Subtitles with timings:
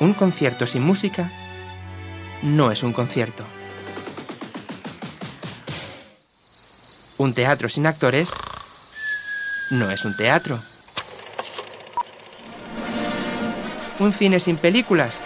[0.00, 1.28] Un concierto sin música
[2.42, 3.44] no es un concierto.
[7.16, 8.30] Un teatro sin actores
[9.70, 10.62] no es un teatro.
[13.98, 15.20] Un cine sin películas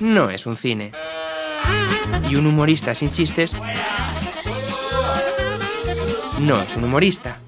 [0.00, 0.92] no es un cine.
[2.28, 3.56] Y un humorista sin chistes
[6.40, 7.38] no es un humorista.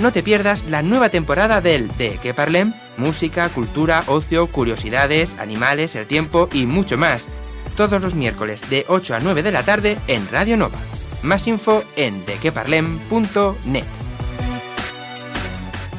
[0.00, 5.94] No te pierdas la nueva temporada del De Que Parlem, música, cultura, ocio, curiosidades, animales,
[5.94, 7.28] el tiempo y mucho más.
[7.76, 10.78] Todos los miércoles de 8 a 9 de la tarde en Radio Nova.
[11.22, 13.84] Más info en dequeparlem.net.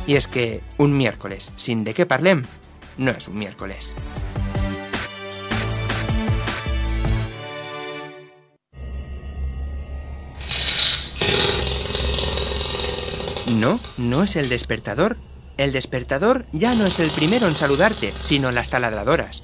[0.08, 2.42] Y es que un miércoles sin De Que Parlem
[2.98, 3.94] no es un miércoles.
[13.52, 15.18] No, no es el despertador.
[15.58, 19.44] El despertador ya no es el primero en saludarte, sino las taladradoras.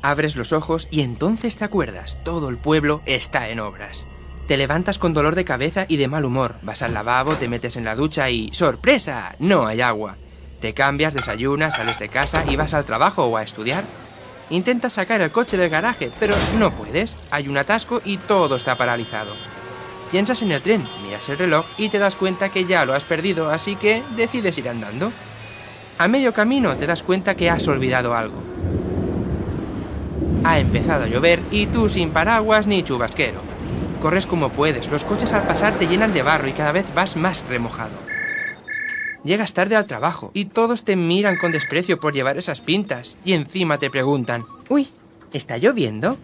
[0.00, 4.06] Abres los ojos y entonces te acuerdas, todo el pueblo está en obras.
[4.48, 7.76] Te levantas con dolor de cabeza y de mal humor, vas al lavabo, te metes
[7.76, 9.36] en la ducha y ¡sorpresa!
[9.38, 10.16] No hay agua.
[10.60, 13.84] Te cambias, desayunas, sales de casa y vas al trabajo o a estudiar.
[14.50, 17.16] Intentas sacar el coche del garaje, pero no puedes.
[17.30, 19.32] Hay un atasco y todo está paralizado.
[20.12, 23.06] Piensas en el tren, miras el reloj y te das cuenta que ya lo has
[23.06, 25.10] perdido, así que decides ir andando.
[25.96, 28.42] A medio camino te das cuenta que has olvidado algo.
[30.44, 33.42] Ha empezado a llover y tú sin paraguas ni chubasquero.
[34.00, 37.16] Corres como puedes, los coches al pasar te llenan de barro y cada vez vas
[37.16, 37.96] más remojado.
[39.24, 43.32] Llegas tarde al trabajo y todos te miran con desprecio por llevar esas pintas y
[43.32, 44.88] encima te preguntan, uy,
[45.32, 46.18] ¿está lloviendo?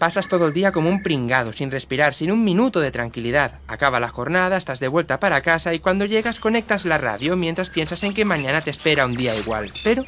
[0.00, 3.58] Pasas todo el día como un pringado, sin respirar, sin un minuto de tranquilidad.
[3.68, 7.68] Acaba la jornada, estás de vuelta para casa y cuando llegas conectas la radio mientras
[7.68, 9.70] piensas en que mañana te espera un día igual.
[9.84, 10.06] Pero,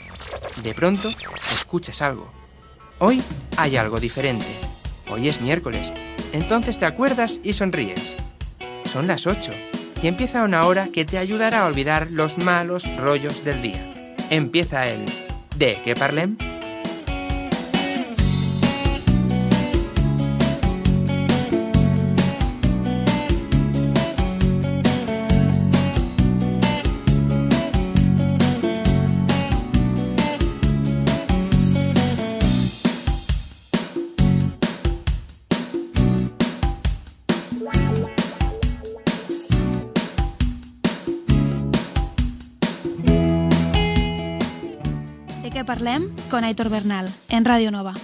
[0.62, 1.10] de pronto,
[1.54, 2.32] escuchas algo.
[3.00, 3.22] Hoy
[3.58, 4.46] hay algo diferente.
[5.10, 5.92] Hoy es miércoles.
[6.32, 8.16] Entonces te acuerdas y sonríes.
[8.86, 9.52] Son las 8
[10.02, 14.14] y empieza una hora que te ayudará a olvidar los malos rollos del día.
[14.30, 15.04] Empieza el
[15.54, 16.38] ¿De qué parlem?
[46.30, 47.94] Con Aitor Bernal, en Radio Nova.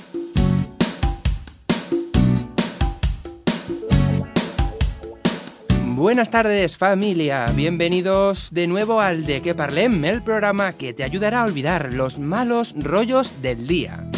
[5.84, 11.42] Buenas tardes familia, bienvenidos de nuevo al De qué parlem, el programa que te ayudará
[11.42, 14.10] a olvidar los malos rollos del día.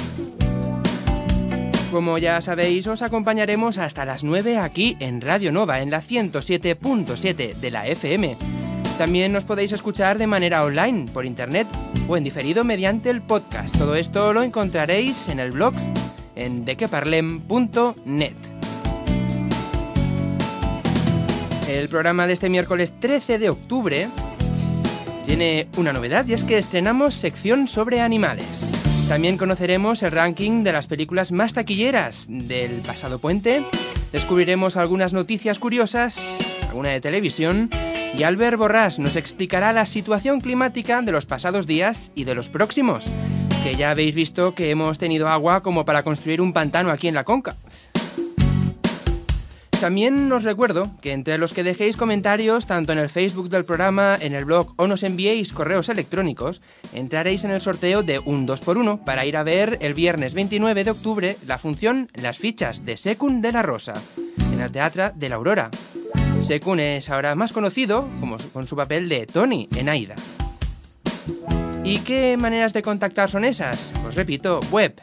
[1.92, 7.56] Como ya sabéis, os acompañaremos hasta las 9 aquí en Radio Nova, en la 107.7
[7.56, 8.38] de la FM.
[9.00, 11.66] También nos podéis escuchar de manera online, por internet
[12.06, 13.75] o en diferido mediante el podcast.
[13.78, 15.72] Todo esto lo encontraréis en el blog
[16.37, 18.34] en dequeparlem.net.
[21.66, 24.09] El programa de este miércoles 13 de octubre
[25.25, 28.71] tiene una novedad y es que estrenamos sección sobre animales.
[29.09, 33.65] También conoceremos el ranking de las películas más taquilleras del pasado puente,
[34.12, 37.69] descubriremos algunas noticias curiosas, alguna de televisión,
[38.16, 42.48] y Albert Borrás nos explicará la situación climática de los pasados días y de los
[42.48, 43.10] próximos,
[43.64, 47.14] que ya habéis visto que hemos tenido agua como para construir un pantano aquí en
[47.14, 47.56] la conca.
[49.80, 54.16] También os recuerdo que entre los que dejéis comentarios tanto en el Facebook del programa,
[54.20, 56.60] en el blog o nos enviéis correos electrónicos,
[56.92, 60.91] entraréis en el sorteo de un 2x1 para ir a ver el viernes 29 de
[60.91, 63.94] octubre la función Las fichas de Secund de la Rosa,
[64.53, 65.70] en el Teatro de la Aurora.
[66.41, 70.16] Secund es ahora más conocido como con su papel de Tony en Aida.
[71.84, 73.92] ¿Y qué maneras de contactar son esas?
[74.07, 75.01] Os repito, web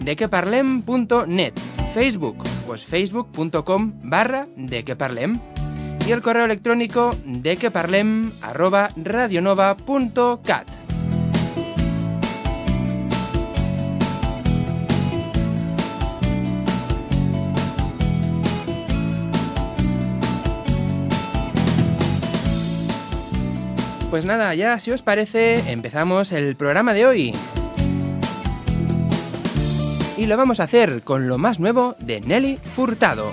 [0.00, 1.52] dequeparlem.net,
[1.92, 5.38] Facebook, pues facebook.com barra dequeparlem
[6.06, 10.87] y el correo electrónico dequeparlem arroba radionova.cat.
[24.10, 27.32] Pues nada, ya si os parece, empezamos el programa de hoy.
[30.16, 33.30] Y lo vamos a hacer con lo más nuevo de Nelly Furtado.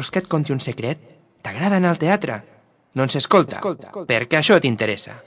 [0.00, 1.00] Vols que et conti un secret?
[1.44, 2.38] T'agrada anar al teatre?
[2.96, 5.18] Doncs escolta, escolta, perquè això t'interessa.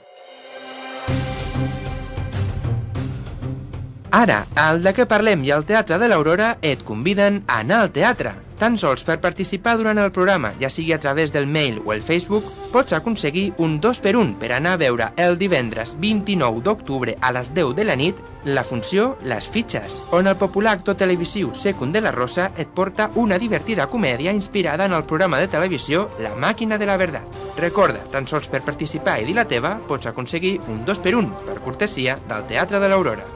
[4.18, 7.94] Ara, al de què parlem i al Teatre de l'Aurora et conviden a anar al
[7.94, 8.34] teatre.
[8.58, 12.02] Tan sols per participar durant el programa, ja sigui a través del mail o el
[12.06, 17.16] Facebook, pots aconseguir un 2 per 1 per anar a veure el divendres 29 d'octubre
[17.20, 21.50] a les 10 de la nit la funció Les Fitxes, on el popular actor televisiu
[21.54, 26.10] Secund de la Rosa et porta una divertida comèdia inspirada en el programa de televisió
[26.20, 27.26] La Màquina de la Verdad.
[27.56, 31.46] Recorda, tan sols per participar i dir la teva, pots aconseguir un 2 per 1
[31.48, 33.26] per cortesia del Teatre de l'Aurora.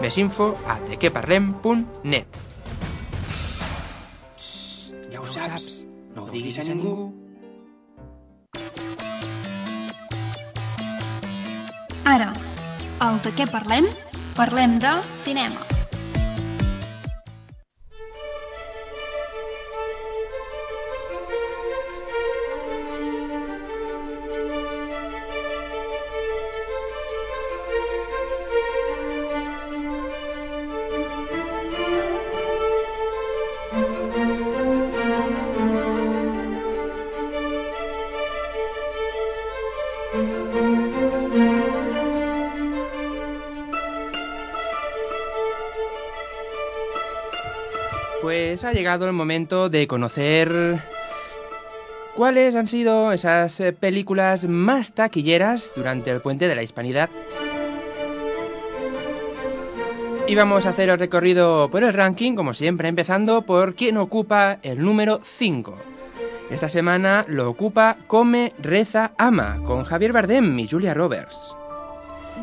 [0.00, 2.51] Més info a dequeparlem.net
[5.12, 5.64] Ja ho saps,
[6.16, 6.94] no ho diguis a ningú.
[12.08, 12.30] Ara,
[13.08, 13.90] el de què parlem?
[14.40, 15.71] Parlem de cinema.
[48.72, 50.82] Ha llegado el momento de conocer
[52.16, 57.10] cuáles han sido esas eh, películas más taquilleras durante el puente de la hispanidad.
[60.26, 64.58] Y vamos a hacer el recorrido por el ranking, como siempre, empezando por quien ocupa
[64.62, 65.76] el número 5.
[66.48, 71.54] Esta semana lo ocupa Come, Reza, Ama, con Javier Bardem y Julia Roberts.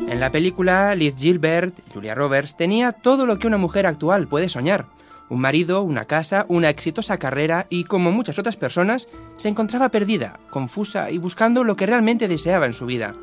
[0.08, 4.48] En la película, Liz Gilbert, Julia Roberts, tenía todo lo que una mujer actual puede
[4.48, 4.86] soñar.
[5.30, 10.40] Un marido, una casa, una exitosa carrera y, como muchas otras personas, se encontraba perdida,
[10.50, 13.14] confusa y buscando lo que realmente deseaba en su vida.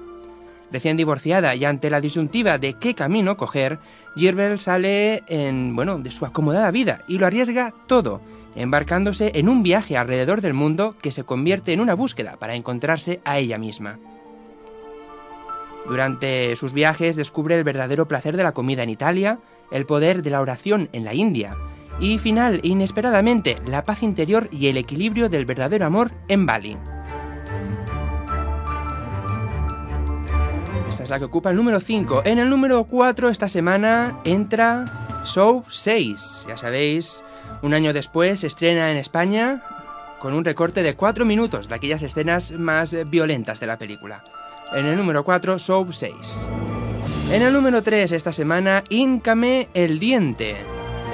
[0.72, 3.80] Recién divorciada y ante la disyuntiva de qué camino coger,
[4.16, 8.22] Gilbert sale en, bueno, de su acomodada vida y lo arriesga todo,
[8.56, 13.20] embarcándose en un viaje alrededor del mundo que se convierte en una búsqueda para encontrarse
[13.26, 14.00] a ella misma.
[15.86, 19.40] Durante sus viajes descubre el verdadero placer de la comida en Italia,
[19.72, 21.58] el poder de la oración en la India
[22.00, 26.78] y, final inesperadamente, la paz interior y el equilibrio del verdadero amor en Bali.
[30.90, 32.24] Esta es la que ocupa el número 5.
[32.26, 36.46] En el número 4 esta semana entra Show 6.
[36.48, 37.24] Ya sabéis,
[37.62, 39.64] un año después se estrena en España
[40.20, 44.24] con un recorte de 4 minutos de aquellas escenas más violentas de la película.
[44.74, 46.50] En el número 4, Show 6.
[47.32, 50.56] En el número 3 esta semana, Íncame el Diente,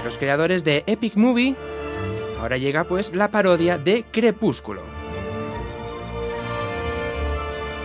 [0.04, 1.56] los creadores de Epic Movie.
[2.40, 4.82] Ahora llega pues la parodia de Crepúsculo.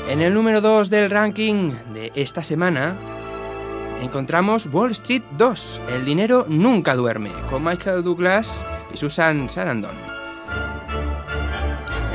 [0.08, 2.96] En el número 2 del ranking de esta semana
[4.02, 9.96] encontramos Wall Street 2, El dinero nunca duerme, con Michael Douglas y Susan Sarandon.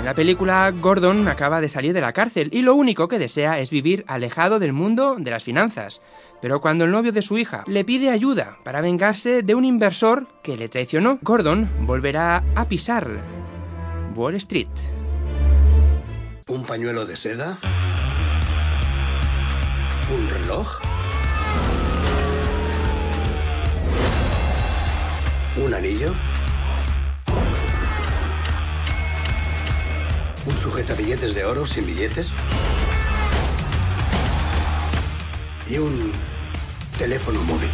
[0.03, 3.59] En la película, Gordon acaba de salir de la cárcel y lo único que desea
[3.59, 6.01] es vivir alejado del mundo de las finanzas.
[6.43, 10.27] Pero cuando el novio de su hija le pide ayuda para vengarse de un inversor
[10.43, 13.07] que le traicionó, Gordon volverá a pisar
[14.13, 14.67] Wall Street.
[16.49, 17.57] ¿Un pañuelo de seda?
[20.13, 20.81] ¿Un reloj?
[25.65, 26.13] ¿Un anillo?
[30.45, 32.33] ¿Un sujetabilletes de oro sin billetes?
[35.69, 36.11] Y un
[37.03, 37.69] teléfono móvil.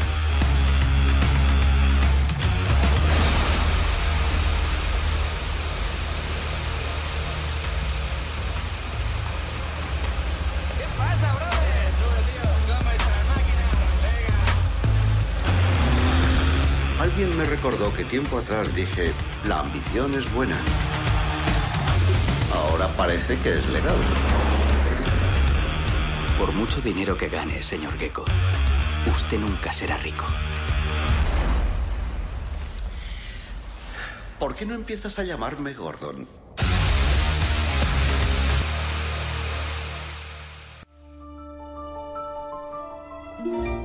[16.99, 19.11] Alguien me recordó que tiempo atrás dije,
[19.47, 20.57] la ambición es buena.
[22.51, 23.93] Ahora parece que es legal.
[26.39, 28.25] Por mucho dinero que gane, señor Gecko,
[29.07, 30.25] usted nunca será rico.
[34.39, 36.27] ¿Por qué no empiezas a llamarme Gordon?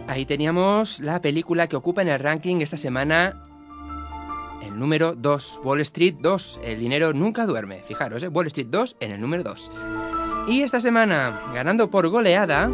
[0.07, 3.45] Ahí teníamos la película que ocupa en el ranking esta semana
[4.63, 7.83] el número 2, Wall Street 2, El dinero nunca duerme.
[7.87, 8.29] Fijaros, ¿eh?
[8.29, 9.71] Wall Street 2 en el número 2.
[10.49, 12.71] Y esta semana, ganando por goleada,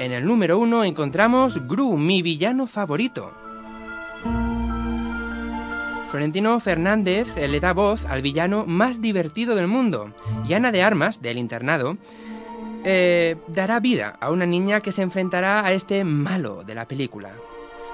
[0.00, 3.32] en el número 1 encontramos Gru, mi villano favorito.
[6.08, 10.12] Florentino Fernández le da voz al villano más divertido del mundo.
[10.48, 11.98] Y Ana de Armas, del internado,
[12.84, 17.32] eh, dará vida a una niña que se enfrentará a este malo de la película.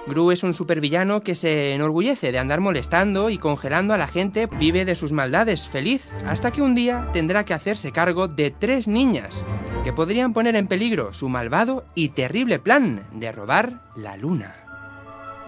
[0.06, 4.46] Gru es un supervillano que se enorgullece de andar molestando y congelando a la gente,
[4.46, 8.86] vive de sus maldades feliz, hasta que un día tendrá que hacerse cargo de tres
[8.86, 9.44] niñas,
[9.82, 14.54] que podrían poner en peligro su malvado y terrible plan de robar la luna.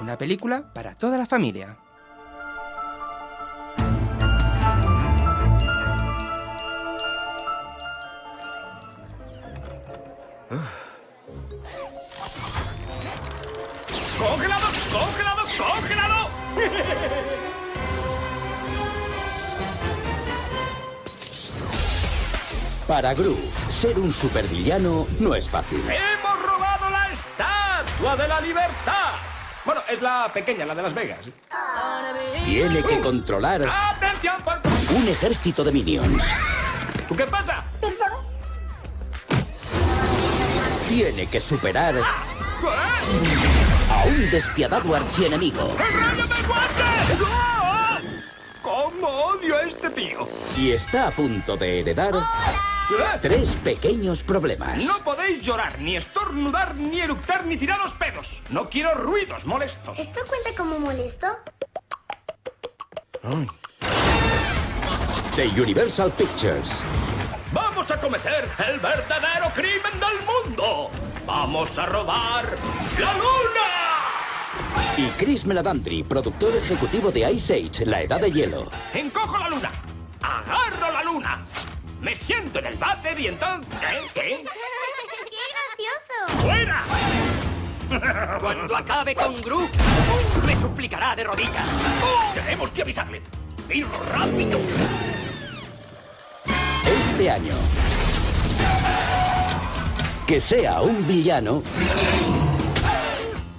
[0.01, 1.77] Una película para toda la familia.
[14.19, 14.67] ¡Congelado!
[14.93, 15.43] ¡Congelado!
[15.57, 16.29] ¡Congelado!
[22.89, 23.37] Para Gru,
[23.69, 25.81] ser un supervillano no es fácil.
[25.89, 29.13] ¡Hemos robado la estatua de la libertad!
[29.65, 31.27] Bueno, es la pequeña, la de Las Vegas.
[32.45, 34.61] Tiene que controlar ¡Atención, por
[34.97, 36.25] un ejército de minions.
[37.17, 37.63] ¿Qué pasa?
[40.89, 43.48] Tiene que superar ¿Eh?
[43.99, 45.75] A un despiadado archienemigo.
[45.79, 46.85] ¡El rayo del guante!
[48.63, 50.29] ¿Cómo odio a este tío?
[50.57, 52.15] Y está a punto de heredar
[53.21, 54.83] tres pequeños problemas.
[54.85, 58.43] No podéis llorar, ni estornudar, ni eructar, ni tiraros pedos.
[58.51, 59.99] No quiero ruidos molestos.
[59.99, 61.27] ¿Esto cuenta como molesto?
[65.37, 66.71] De Universal Pictures.
[67.53, 70.91] Vamos a cometer el verdadero crimen del mundo.
[71.27, 72.57] Vamos a robar
[72.99, 73.78] la luna.
[74.99, 78.69] Y Chris Meladandri, productor ejecutivo de Ice Age, La Edad de Hielo.
[78.93, 79.71] Encojo la luna.
[80.21, 81.47] Agarro la luna.
[82.01, 83.73] Me siento en el váter y entonces...
[83.75, 84.01] ¿Eh?
[84.13, 84.45] ¿Qué?
[85.31, 86.43] ¡Qué gracioso!
[86.43, 88.39] ¡Fuera!
[88.41, 89.69] Cuando acabe con Gru,
[90.45, 91.67] me suplicará de rodillas.
[92.35, 93.23] Tenemos que avisarle.
[93.73, 94.59] ¡Ir rápido!
[96.85, 97.55] Este año.
[100.27, 101.63] Que sea un villano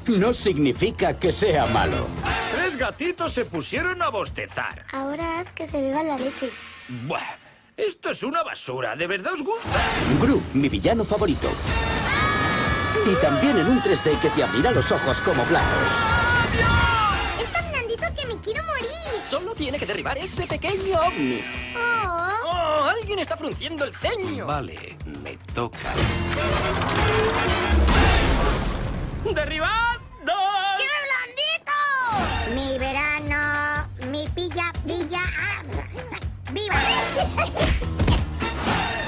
[0.09, 2.07] no significa que sea malo.
[2.51, 4.85] Tres gatitos se pusieron a bostezar.
[4.91, 6.51] Ahora haz que se beba la leche.
[7.05, 7.37] Buah,
[7.77, 8.95] esto es una basura.
[8.95, 9.69] ¿De verdad os gusta?
[10.19, 11.49] Gru, mi villano favorito.
[13.05, 15.91] Y también en un 3D que te abrirá los ojos como platos.
[17.41, 18.89] ¡Es tan blandito que me quiero morir!
[19.25, 21.43] Solo tiene que derribar ese pequeño ovni.
[21.77, 22.29] ¡Oh!
[22.45, 22.83] ¡Oh!
[22.85, 24.47] Alguien está frunciendo el ceño.
[24.47, 25.93] Vale, me toca.
[29.33, 29.98] ¡Derribando!
[30.25, 31.77] ¡Qué blandito!
[32.55, 33.41] Mi verano,
[34.11, 35.21] mi pilla, pilla.
[35.37, 35.63] ah,
[36.51, 36.75] ¡Viva!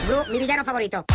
[0.07, 1.05] Gru, mi villano favorito.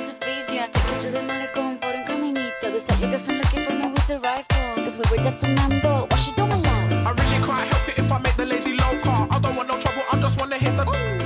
[0.00, 0.60] Things that I do to please you.
[0.60, 2.70] I take her to the malecón por un caminito.
[2.72, 4.84] This your girlfriend looking for me with a rifle.
[4.84, 6.06] Cause we were a mambo.
[6.06, 6.88] What she don't allow?
[7.06, 9.28] I really can't help it if I make the lady loca.
[9.30, 10.84] I don't want no trouble, I just wanna hit the.
[10.84, 11.19] I'm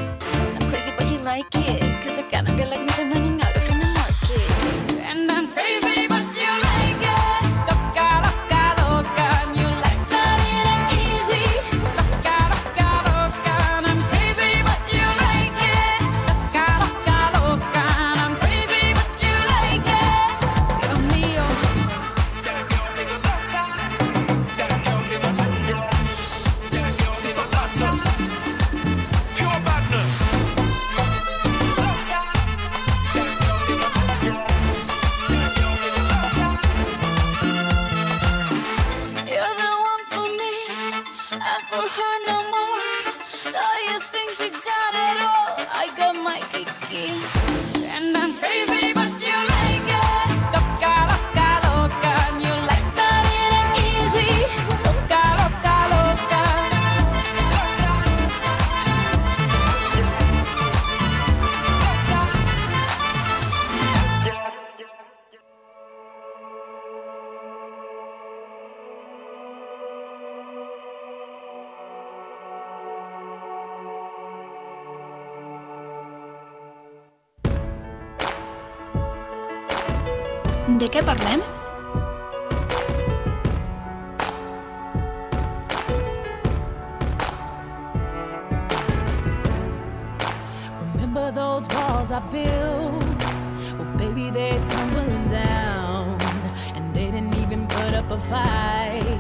[98.15, 99.19] a fight.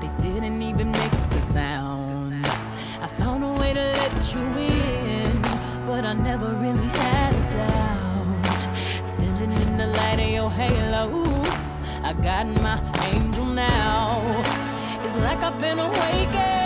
[0.00, 2.46] They didn't even make the sound.
[3.00, 5.42] I found a way to let you in,
[5.86, 8.62] but I never really had a doubt.
[9.04, 11.08] Standing in the light of your halo,
[12.04, 12.78] I got my
[13.12, 14.22] angel now.
[15.02, 16.57] It's like I've been awakened.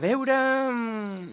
[0.00, 0.34] A veure...
[0.72, 1.28] mm,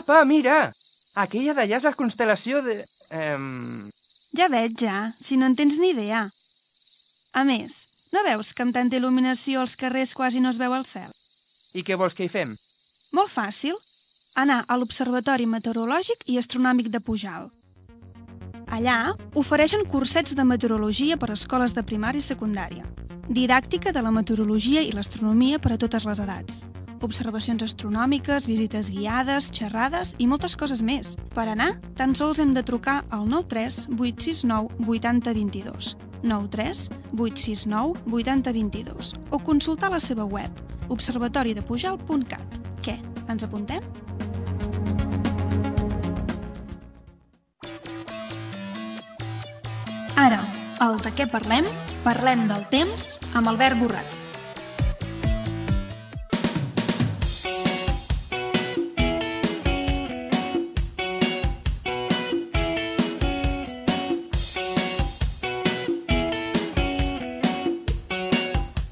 [0.00, 0.72] Apa, mira!
[1.12, 2.76] Aquella d'allà és la constel·lació de...
[3.12, 3.90] Ehm...
[4.32, 6.22] Ja veig, ja, si no en tens ni idea.
[7.36, 7.82] A més,
[8.16, 11.12] no veus que amb tanta il·luminació als carrers quasi no es veu el cel?
[11.76, 12.54] I què vols que hi fem?
[13.12, 13.76] Molt fàcil.
[14.40, 17.50] Anar a l'Observatori Meteorològic i Astronòmic de Pujal.
[18.72, 22.88] Allà ofereixen cursets de meteorologia per a escoles de primària i secundària,
[23.28, 26.64] didàctica de la meteorologia i l'astronomia per a totes les edats,
[27.04, 31.16] observacions astronòmiques, visites guiades, xerrades i moltes coses més.
[31.34, 36.86] Per anar, tan sols hem de trucar al 93 869 8022, 93
[37.18, 40.50] 869 8022 o consultar la seva web
[40.88, 42.60] observatoridepujal.cat.
[42.82, 43.82] Què, ens apuntem?
[50.16, 50.40] Ara,
[50.80, 51.68] el de què parlem?
[52.06, 54.25] Parlem del temps amb Albert Borràs.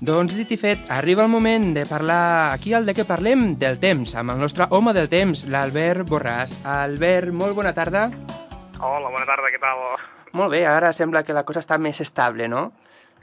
[0.04, 3.78] Doncs dit i fet, arriba el moment de parlar aquí al de què parlem del
[3.80, 6.58] temps, amb el nostre home del temps, l'Albert Borràs.
[6.68, 8.02] Albert, molt bona tarda.
[8.84, 9.80] Hola, bona tarda, què tal?
[10.36, 12.66] Molt bé, ara sembla que la cosa està més estable, no?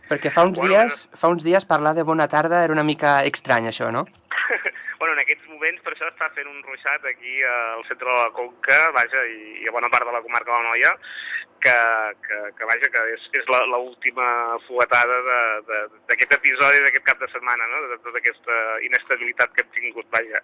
[0.09, 3.19] Perquè fa uns, Bueno, dies, fa uns dies parlar de bona tarda era una mica
[3.29, 4.07] estrany, això, no?
[4.99, 8.33] bueno, en aquests moments per això està fent un ruixat aquí al centre de la
[8.33, 10.97] Conca, vaja, i, i a bona part de la comarca de la Noia,
[11.61, 11.73] que,
[12.27, 14.25] que, que vaja, que és, és la, la última
[14.67, 17.81] fuetada de- de- d'aquest episodi d'aquest cap de setmana, no?
[17.91, 20.41] De tota aquesta inestabilitat que hem tingut, vaja.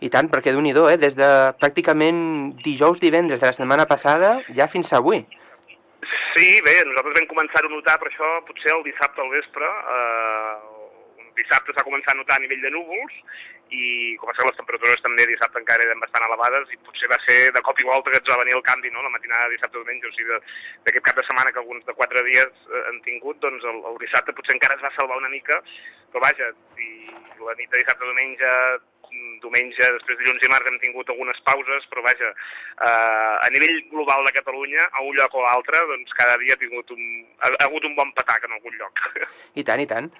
[0.00, 0.96] I tant, perquè d'un i eh?
[0.98, 1.28] Des de
[1.62, 2.22] pràcticament
[2.64, 5.24] dijous, divendres de la setmana passada, ja fins avui.
[6.34, 10.54] Sí, bé, nosaltres vam començar-ho a notar, per això potser el dissabte al vespre, eh,
[11.38, 13.14] dissabte s'ha començat a notar a nivell de núvols,
[13.72, 17.38] i com que les temperatures també dissabte encara eren bastant elevades, i potser va ser
[17.56, 19.78] de cop i volta que ens va venir el canvi, no?, la matinada de dissabte
[19.78, 20.40] a diumenge, o sigui, de-
[20.86, 23.96] d'aquest cap de setmana que alguns de quatre dies eh, han tingut, doncs el, el
[24.04, 25.60] dissabte potser encara es va salvar una mica,
[26.12, 26.90] però vaja, i
[27.42, 28.50] la nit de dissabte diumenge
[29.12, 33.80] mm, diumenge, després dilluns i març hem tingut algunes pauses, però vaja, eh, a nivell
[33.94, 37.02] global de Catalunya, a un lloc o a l'altre, doncs cada dia ha, tingut un,
[37.40, 39.02] ha, ha hagut un bon patac en algun lloc.
[39.56, 40.12] I tant, i tant.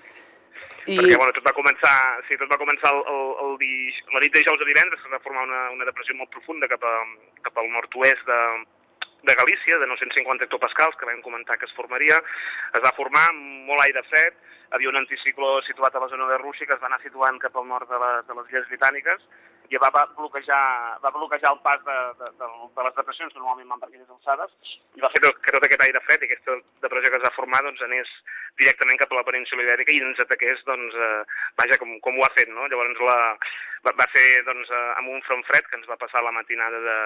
[0.86, 0.96] I...
[0.98, 1.94] Perquè, bueno, tot va començar,
[2.26, 3.72] sí, tot va començar el, el, el di,
[4.14, 6.82] la nit de dijous a divendres, es va formar una, una depressió molt profunda cap,
[6.82, 6.94] a,
[7.46, 8.40] cap al nord-oest de,
[9.30, 12.18] de Galícia, de 950 hectopascals, que vam comentar que es formaria.
[12.74, 14.42] Es va formar amb molt aire fred,
[14.74, 17.56] havia un anticicló situat a la zona de Rússia que es va anar situant cap
[17.56, 19.26] al nord de, la, de les illes britàniques
[19.72, 20.62] i va, va, bloquejar,
[21.00, 24.74] va bloquejar el pas de, de, de, de les depressions normalment van per aquelles alçades
[24.98, 27.62] i va fer que tot aquest aire fred i aquesta depressió que es va formar
[27.64, 28.10] doncs, anés
[28.60, 31.22] directament cap a la península ibèrica i ens ataqués, doncs, eh,
[31.60, 32.66] vaja, com, com ho ha fet, no?
[32.68, 33.16] Llavors la,
[33.86, 36.80] va, va ser doncs, eh, amb un front fred que ens va passar la matinada
[36.84, 36.98] de,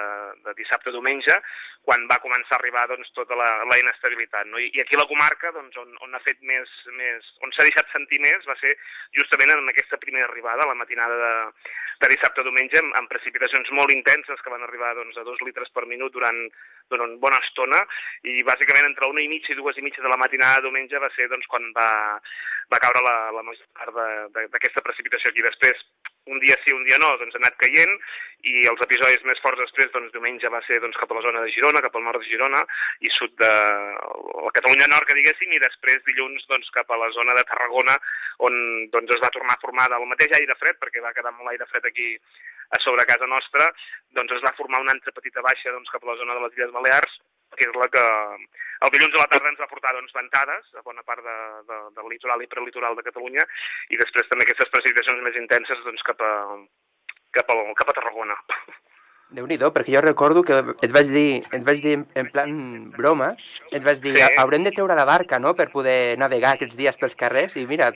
[0.45, 1.39] de dissabte a diumenge,
[1.87, 4.51] quan va començar a arribar doncs, tota la, la inestabilitat.
[4.51, 4.61] No?
[4.61, 7.91] I, I aquí la comarca, doncs, on, on ha fet més, més on s'ha deixat
[7.95, 8.75] sentir més, va ser
[9.17, 11.33] justament en aquesta primera arribada, la matinada de,
[12.03, 15.39] de dissabte a diumenge, amb, amb precipitacions molt intenses que van arribar doncs, a dos
[15.45, 16.39] litres per minut durant,
[16.89, 17.83] durant bona estona,
[18.23, 21.01] i bàsicament entre una i mitja i dues i mitja de la matinada de diumenge
[21.03, 21.89] va ser doncs, quan va,
[22.73, 23.93] va caure la, la major part
[24.51, 25.45] d'aquesta precipitació aquí.
[25.45, 25.83] Després,
[26.27, 27.93] un dia sí, un dia no, doncs ha anat caient,
[28.45, 31.41] i els episodis més forts després, doncs diumenge va ser doncs, cap a la zona
[31.43, 32.61] de Girona, cap al nord de Girona,
[33.01, 37.09] i sud de la Catalunya Nord, que diguéssim, i després dilluns doncs, cap a la
[37.15, 37.97] zona de Tarragona,
[38.47, 38.59] on
[38.93, 41.67] doncs, es va tornar a formar del mateix aire fred, perquè va quedar molt aire
[41.71, 42.13] fred aquí
[42.75, 43.71] a sobre casa nostra,
[44.15, 46.59] doncs es va formar una altra petita baixa doncs, cap a la zona de les
[46.59, 47.19] Illes Balears,
[47.57, 48.05] que és la que
[48.85, 51.37] el dilluns a la tarda ens va portar doncs, ventades a bona part de,
[51.69, 53.45] de, del litoral i prelitoral de Catalunya
[53.89, 56.33] i després també aquestes precipitacions més intenses doncs, cap, a,
[57.37, 58.37] cap, a, cap a Tarragona.
[59.37, 62.51] déu nhi perquè jo recordo que et vaig dir, et vaig dir en, en plan
[62.95, 63.33] broma,
[63.71, 64.37] et vaig dir, Sí.
[64.39, 67.91] haurem de treure la barca, no?, per poder navegar aquests dies pels carrers, i mira,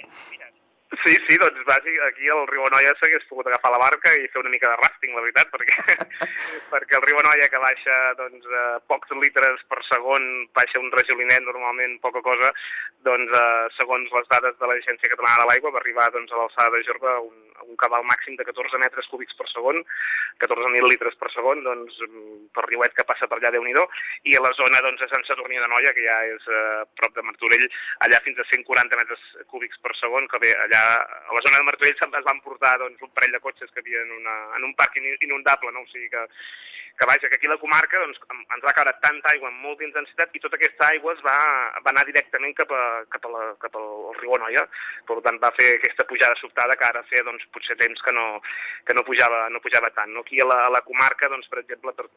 [1.00, 4.42] Sí, sí, doncs bàsic, aquí al riu Anoia s'hagués pogut agafar la barca i fer
[4.42, 5.96] una mica de rafting, la veritat, perquè,
[6.74, 10.28] perquè el riu Anoia que baixa doncs, eh, pocs litres per segon,
[10.58, 12.52] baixa un regilinet normalment, poca cosa,
[13.08, 16.76] doncs eh, segons les dades de l'Agència Catalana de l'Aigua va arribar doncs, a l'alçada
[16.76, 19.82] de Jorba un, un cabal màxim de 14 metres cúbics per segon,
[20.44, 23.76] 14.000 litres per segon, doncs mm, per riuet que passa per allà, déu nhi
[24.30, 27.14] i a la zona doncs, de Sant Sadurní de Noia, que ja és eh, prop
[27.16, 27.68] de Martorell,
[28.06, 31.68] allà fins a 140 metres cúbics per segon, que bé, allà a la zona de
[31.70, 34.76] Martorell es van portar doncs, un parell de cotxes que havia en, una, en un
[34.76, 35.86] parc inundable, no?
[35.86, 36.26] o sigui que,
[37.00, 39.86] que vaja, que aquí a la comarca doncs, ens va caure tanta aigua amb molta
[39.88, 41.38] intensitat i tota aquesta aigua es va,
[41.82, 44.66] va anar directament cap, a, cap, a la, cap al riu Anoia,
[45.08, 48.28] per tant va fer aquesta pujada sobtada que ara feia doncs, potser temps que no,
[48.88, 50.14] que no, pujava, no pujava tant.
[50.16, 50.26] No?
[50.26, 52.08] Aquí a la, a la comarca, doncs, per exemple, per,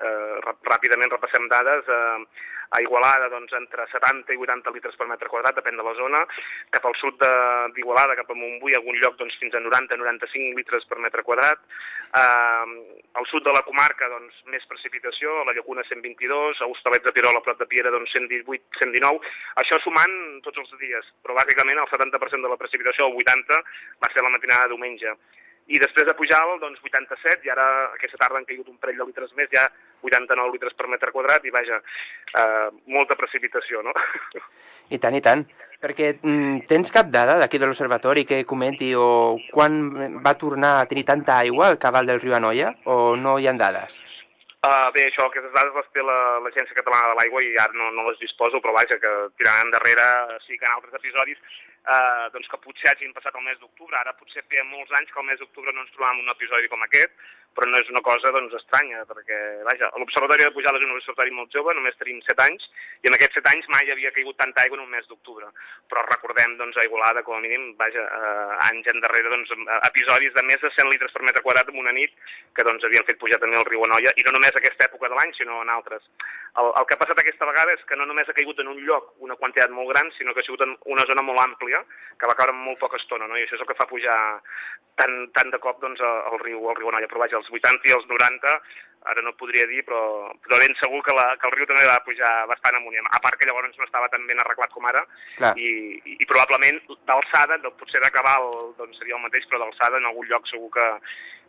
[0.00, 5.06] eh, rà- ràpidament repassem dades, eh, a Igualada doncs, entre 70 i 80 litres per
[5.06, 6.22] metre quadrat, depèn de la zona,
[6.74, 7.20] cap al sud
[7.76, 11.62] d'Igualada, cap a Montbui, algun lloc doncs, fins a 90-95 litres per metre quadrat,
[12.10, 12.66] eh,
[13.20, 17.14] al sud de la comarca doncs, més precipitació, a la Llacuna 122, a Hostalets de
[17.14, 19.22] Tirol, a prop de Piera, doncs, 118-119,
[19.62, 23.62] això sumant tots els dies, però bàsicament el 70% de la precipitació, el 80%,
[24.02, 25.16] va ser la matinada de diumenge
[25.66, 29.06] i després de Pujal, doncs 87, i ara aquesta tarda han caigut un parell de
[29.08, 29.66] litres més, ja
[30.06, 31.80] 89 litres per metre quadrat, i vaja,
[32.38, 33.94] eh, molta precipitació, no?
[34.94, 35.42] i tant, i tant.
[35.82, 40.86] Perquè mm, tens cap dada d'aquí de l'observatori que comenti o quan va tornar a
[40.88, 43.98] tenir tanta aigua el cabal del riu Anoia, o no hi ha dades?
[44.66, 47.90] Uh, bé, això, aquestes dades les té la- l'Agència Catalana de l'Aigua i ara no,
[47.94, 50.06] no les disposo, però vaja, que tirant endarrere
[50.46, 51.38] sí que en altres episodis
[51.94, 53.96] eh, doncs que potser hagin passat el mes d'octubre.
[53.98, 56.82] Ara potser feia molts anys que el mes d'octubre no ens trobàvem un episodi com
[56.86, 57.14] aquest,
[57.56, 61.32] però no és una cosa doncs, estranya, perquè vaja, l'Observatori de Pujal és un observatori
[61.32, 62.68] molt jove, només tenim 7 anys,
[63.00, 65.48] i en aquests 7 anys mai havia caigut tanta aigua en un mes d'octubre.
[65.88, 70.36] Però recordem doncs, a Igualada, com a mínim, vaja, eh, anys endarrere, doncs, eh, episodis
[70.36, 72.12] de més de 100 litres per metre quadrat en una nit
[72.54, 75.16] que doncs, havien fet pujar també el riu Anoia, i no només aquesta època de
[75.16, 76.04] l'any, sinó en altres.
[76.60, 78.78] El, el que ha passat aquesta vegada és que no només ha caigut en un
[78.88, 81.82] lloc una quantitat molt gran, sinó que ha sigut en una zona molt àmplia,
[82.20, 83.36] que va caure en molt poca estona, no?
[83.36, 84.16] i això és el que fa pujar
[85.00, 87.08] tant, tant de cop doncs, el riu, el riu Anoia.
[87.10, 88.56] Però vaja, els 80 i els 90,
[89.06, 90.00] ara no podria dir, però,
[90.42, 92.98] però ben segur que, la, que el riu també va pujar bastant amunt.
[93.06, 95.04] A part que llavors no estava tan ben arreglat com ara,
[95.38, 95.52] Clar.
[95.54, 95.70] i,
[96.16, 100.26] i, probablement d'alçada, no, potser de cabal doncs, seria el mateix, però d'alçada en algun
[100.30, 100.88] lloc segur que,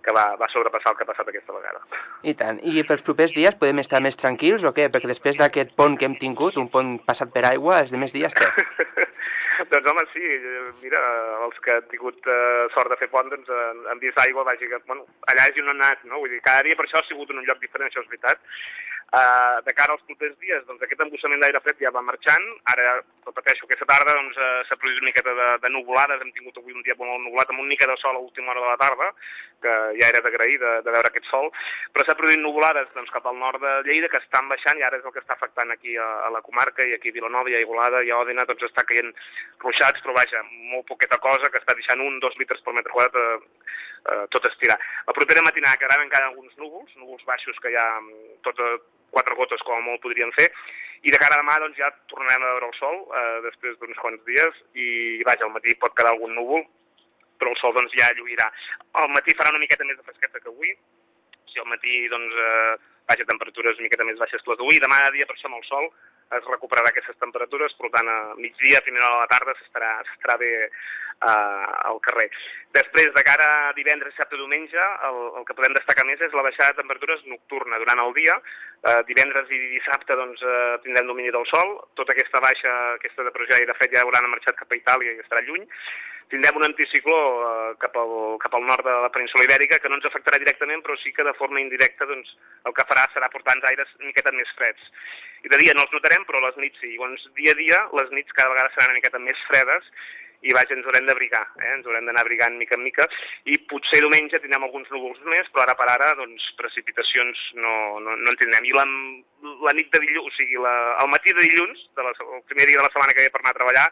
[0.06, 1.82] que va, va sobrepassar el que ha passat aquesta vegada.
[2.24, 2.62] I tant.
[2.62, 4.92] I pels propers dies podem estar més tranquils o què?
[4.94, 8.38] Perquè després d'aquest pont que hem tingut, un pont passat per aigua, els demés dies
[8.38, 8.52] què?
[9.72, 10.24] doncs home, sí,
[10.82, 11.02] mira,
[11.46, 14.70] els que han tingut eh, sort de fer pont, doncs eh, han vist aigua, vaja,
[14.72, 16.22] que, bueno, allà és on han anat, no?
[16.24, 18.44] Vull dir, cada dia per això ha sigut un lloc diferent, això és veritat.
[19.08, 22.98] Uh, de cara als propers dies, doncs aquest embussament d'aire fred ja va marxant, ara,
[23.24, 26.76] repeteixo, aquesta tarda doncs, uh, s'ha produït una miqueta de, de nuvolades, hem tingut avui
[26.76, 29.08] un dia molt nuvolat amb una mica de sol a última hora de la tarda,
[29.64, 31.48] que ja era d'agrair de, de veure aquest sol,
[31.96, 35.00] però s'ha produït nuvolades doncs, cap al nord de Lleida que estan baixant i ara
[35.00, 37.56] és el que està afectant aquí a, a la comarca i aquí a Vilanova i
[37.56, 39.16] a Igualada i a Òdena, tots està caient
[39.64, 43.16] ruixats, però vaja, molt poqueta cosa, que està deixant un, dos litres per metre quadrat
[43.18, 43.38] eh,
[44.14, 44.78] eh, tot estirar.
[45.08, 48.78] La propera matinada quedaran encara alguns núvols, núvols baixos que ja mm, tot, eh,
[49.14, 50.50] quatre gotes com molt podrien fer,
[51.06, 54.02] i de cara a demà doncs, ja tornarem a veure el sol eh, després d'uns
[54.02, 54.90] quants dies i
[55.28, 56.66] vaja, al matí pot quedar algun núvol,
[57.38, 58.50] però el sol doncs, ja lluirà.
[59.02, 60.74] Al matí farà una miqueta més de fresqueta que avui,
[61.48, 65.04] si al matí doncs, eh, vaja, temperatures una miqueta més baixes que les d'avui, demà
[65.06, 65.90] de dia per això amb el sol
[66.36, 70.38] es recuperarà aquestes temperatures, per tant a migdia, a primera hora de la tarda s'estarà
[70.42, 70.54] bé
[71.22, 72.28] eh, al carrer.
[72.78, 76.46] Després, de cara a divendres, dissabte, diumenge, el, el que podem destacar més és la
[76.46, 78.36] baixada de temperatures nocturna durant el dia.
[78.84, 83.56] Eh, divendres i dissabte doncs, eh, tindrem domini del sol, tota aquesta baixa, aquesta depressió
[83.56, 85.66] d'aire fred ja hauran marxat cap a Itàlia i estarà lluny.
[86.28, 89.98] Tindrem un anticicló eh, cap, al, cap al nord de la península ibèrica que no
[89.98, 92.34] ens afectarà directament, però sí que de forma indirecta doncs,
[92.68, 94.92] el que farà serà portar uns aires una miqueta més freds.
[95.48, 96.94] I de dia no els notarem, però les nits sí.
[96.96, 99.92] Llavors, dia a dia, les nits cada vegada seran una miqueta més fredes
[100.46, 101.72] i vaja, ens haurem d'abrigar, eh?
[101.76, 103.08] ens haurem d'anar abrigant mica en mica,
[103.50, 108.14] i potser diumenge tindrem alguns núvols més, però ara per ara, doncs, precipitacions no, no,
[108.22, 108.68] no en tindrem.
[108.70, 108.86] I la,
[109.66, 112.70] la nit de dilluns, o sigui, la, el matí de dilluns, de la, el primer
[112.70, 113.88] dia de la setmana que ve per anar a treballar,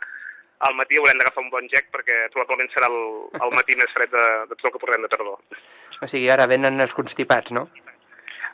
[0.69, 3.01] al matí haurem d'agafar un bon gec perquè probablement serà el,
[3.41, 5.41] el matí més fred de, de tot el que portem de tardor.
[5.97, 7.67] O sigui, ara venen els constipats, no?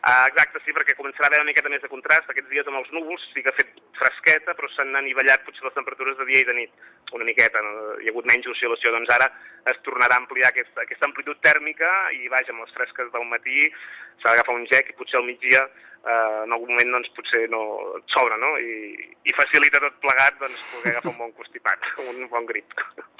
[0.01, 2.29] Uh, exacte, sí, perquè començarà a haver una miqueta més de contrast.
[2.31, 5.75] Aquests dies amb els núvols sí que ha fet fresqueta, però s'han anivellat potser les
[5.75, 7.61] temperatures de dia i de nit una miqueta.
[7.61, 7.73] No?
[8.01, 8.95] Hi ha hagut menys oscil·lació.
[8.95, 9.27] Doncs ara
[9.69, 13.67] es tornarà a ampliar aquesta, aquesta amplitud tèrmica i, vaja, amb les fresques del matí
[14.23, 17.61] s'ha d'agafar un gec i potser al migdia eh, en algun moment doncs, potser no
[18.09, 18.55] s'obre, no?
[18.57, 22.73] I, I facilita tot plegat doncs, poder agafar un bon constipat, un bon grip.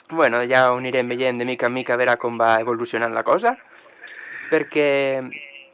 [0.10, 3.26] Bueno, ja ho anirem veient de mica en mica a veure com va evolucionant la
[3.28, 3.54] cosa,
[4.50, 4.89] perquè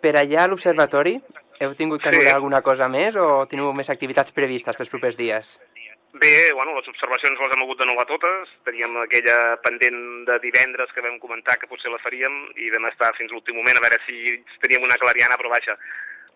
[0.02, 1.18] per allà a l'observatori
[1.60, 2.36] heu tingut que anul·lar Sí.
[2.36, 5.58] alguna cosa més o teniu més activitats previstes pels propers dies?
[6.18, 8.50] Bé, bueno, les observacions les hem hagut d'anul·lar totes.
[8.66, 13.14] Teníem aquella pendent de divendres que vam comentar que potser la faríem i vam estar
[13.18, 15.78] fins l'últim moment a veure si teníem una clariana, però vaja,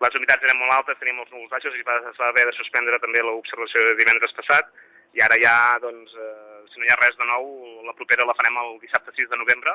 [0.02, 2.98] les humitats eren molt altes, teníem els núvols baixos i es va haver de suspendre
[3.02, 4.70] també l'observació de divendres passat
[5.14, 8.34] i ara ja, doncs, eh, si no hi ha res de nou, la propera la
[8.38, 9.74] farem el dissabte 6 de novembre,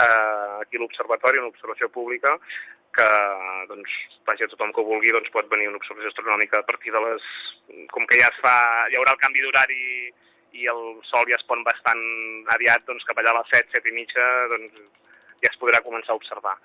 [0.00, 2.36] eh, aquí a l'Observatori, una observació pública,
[2.96, 3.08] que,
[3.70, 3.96] doncs,
[4.28, 7.28] vaja, tothom que ho vulgui doncs, pot venir una observació astronòmica a partir de les...
[7.94, 8.54] Com que ja es fa,
[8.90, 9.84] hi haurà el canvi d'horari
[10.60, 12.00] i el sol ja es pon bastant
[12.56, 14.80] aviat, doncs cap allà a les 7, 7 i mitja, doncs
[15.40, 16.56] ja es podrà començar a observar.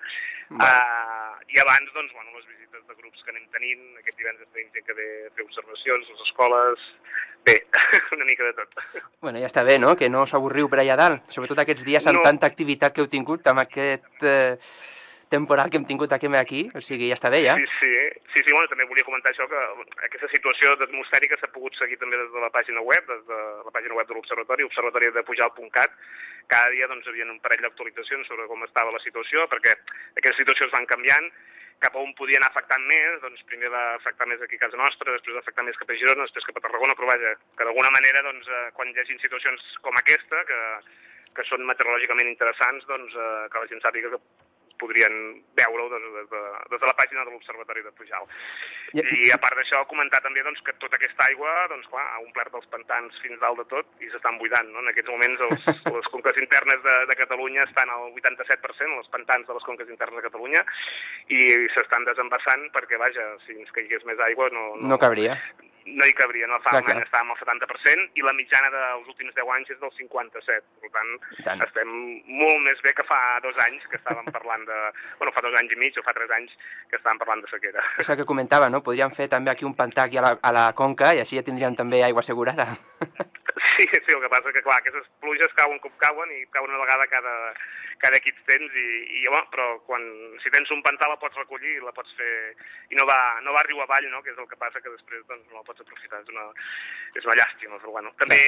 [0.50, 4.68] Uh, I abans, doncs, bueno, les visites de grups que anem tenint, aquest divendres tenim
[4.74, 6.90] gent que ve a fer observacions, les escoles...
[7.46, 7.60] Bé,
[8.16, 8.72] una mica de tot.
[9.22, 12.06] Bueno, ja està bé, no?, que no us avorriu per allà dalt, sobretot aquests dies
[12.10, 12.24] amb No.
[12.26, 14.56] tanta activitat que heu tingut, amb aquest eh,
[15.28, 17.56] temporal que hem tingut aquí, aquí, o sigui, ja està bé, ja.
[17.58, 17.90] Sí, sí,
[18.34, 19.62] sí, sí, bueno, també volia comentar això, que
[20.06, 23.74] aquesta situació atmosfèrica s'ha pogut seguir també des de la pàgina web, des de la
[23.74, 25.98] pàgina web de l'Observatori, observatoriadepujal.cat,
[26.46, 29.74] cada dia doncs, hi havia un parell d'actualitzacions sobre com estava la situació, perquè
[30.14, 31.30] aquestes situacions van canviant,
[31.82, 34.78] cap a on podia anar afectant més, doncs primer va afectar més aquí a casa
[34.80, 37.66] nostra, després va afectar més cap a Girona, després cap a Tarragona, però vaja, que
[37.66, 40.60] d'alguna manera, doncs, eh, quan hi hagi situacions com aquesta, que,
[41.36, 44.22] que són meteorològicament interessants, doncs, eh, que la gent sàpiga que
[44.80, 45.14] podrien
[45.58, 46.40] veure-ho des, des, de,
[46.72, 48.26] des de la pàgina de l'Observatori de Pujal.
[48.94, 52.20] Ja- I a part d'això, comentar també doncs, que tota aquesta aigua doncs, clar, ha
[52.22, 54.68] omplert els pantans fins dalt de tot i s'estan buidant.
[54.72, 54.80] No?
[54.84, 55.66] En aquests moments els,
[55.98, 60.20] les conques internes de, de Catalunya estan al 87%, els pantans de les conques internes
[60.22, 60.64] de Catalunya,
[61.32, 61.40] i
[61.74, 65.36] s'estan desembassant perquè, vaja, si ens caigués més aigua no, No cabria.
[65.86, 69.10] No hi cabria, no fa Clar, un any estàvem al 70% i la mitjana dels
[69.12, 70.64] últims 10 anys és del 57.
[70.82, 71.12] Per tant,
[71.46, 71.62] tant.
[71.66, 71.92] estem
[72.42, 74.80] molt més bé que fa dos anys que estàvem parlant de...
[75.20, 76.52] Bueno, fa dos anys i mig o fa tres anys
[76.90, 77.84] que estàvem parlant de sequera.
[78.02, 78.82] És el que comentava, no?
[78.84, 81.46] Podríem fer també aquí un pantà aquí a la, a la conca i així ja
[81.46, 82.68] tindríem també aigua assegurada.
[83.74, 86.82] Sí, sí, el que passa que, clar, aquestes pluges cauen com cauen i cauen una
[86.84, 87.34] vegada cada,
[88.02, 88.86] cada X temps i,
[89.18, 90.04] i home, però quan,
[90.42, 92.30] si tens un pantà la pots recollir i la pots fer...
[92.92, 95.24] i no va, no va riu avall, no?, que és el que passa que després
[95.28, 96.22] doncs, no la pots aprofitar.
[96.22, 96.46] És una,
[97.16, 98.14] és una llàstima, però bueno.
[98.22, 98.40] També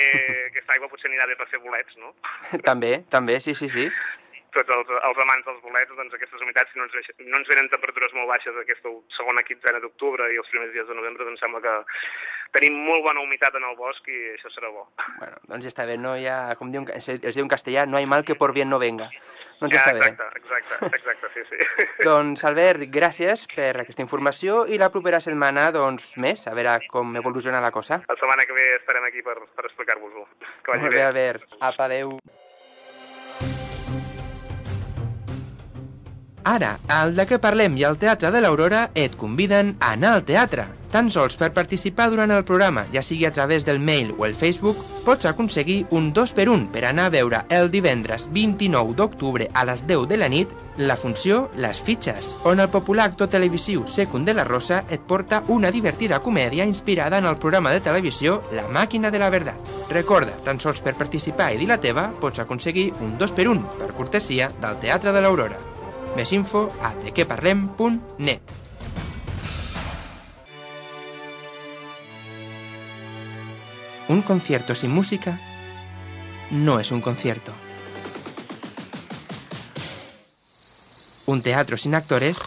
[0.47, 2.15] aquesta aigua potser anirà bé per fer bolets, no?
[2.71, 3.89] també, també, sí, sí, sí.
[4.57, 7.71] Tots els, els amants dels bolets, doncs aquestes humitats, si no ens, no ens venen
[7.73, 11.61] temperatures molt baixes aquesta segona quinzena d'octubre i els primers dies de novembre, doncs sembla
[11.65, 11.75] que
[12.57, 14.87] tenim molt bona humitat en el bosc i això serà bo.
[15.19, 17.85] Bueno, doncs ja està bé, no hi ha, com diu, es es diu en castellà,
[17.87, 19.11] no hay mal que por bien no venga.
[19.61, 20.07] Doncs ja Ja, està bé.
[20.07, 21.87] exacte, exacte, exacte, sí, sí.
[22.09, 27.17] Doncs, Albert, gràcies per aquesta informació i la propera setmana, doncs, més, a veure com
[27.21, 28.01] evoluciona la cosa.
[28.09, 30.29] La setmana que ve estarem aquí per, per explicar-vos-ho.
[30.65, 31.49] Que vagi Molt bé, Albert.
[31.61, 32.17] Apa, adeu.
[36.49, 40.23] Ara, al De què parlem i al Teatre de l'Aurora et conviden a anar al
[40.25, 40.65] teatre.
[40.89, 44.33] Tan sols per participar durant el programa, ja sigui a través del mail o el
[44.33, 49.51] Facebook, pots aconseguir un 2 per 1 per anar a veure el divendres 29 d'octubre
[49.53, 53.85] a les 10 de la nit la funció Les Fitxes, on el popular actor televisiu
[53.85, 58.41] Secund de la Rosa et porta una divertida comèdia inspirada en el programa de televisió
[58.57, 59.61] La Màquina de la Verdad.
[59.93, 63.75] Recorda, tan sols per participar i dir la teva, pots aconseguir un 2 per 1
[63.83, 65.78] per cortesia del Teatre de l'Aurora.
[66.17, 68.55] Més info a dequeparlem.net.
[74.09, 75.39] Un concierto sin música
[76.51, 77.53] no es un concierto.
[81.27, 82.39] Un teatro sin actores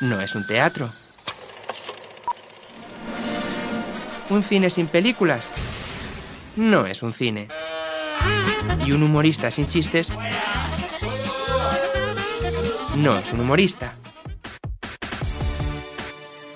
[0.00, 0.88] no es un teatro.
[4.28, 5.50] Un cine sin películas
[6.54, 7.48] no es un cine.
[8.86, 10.12] Y un humorista sin chistes
[13.02, 13.94] no es un humorista.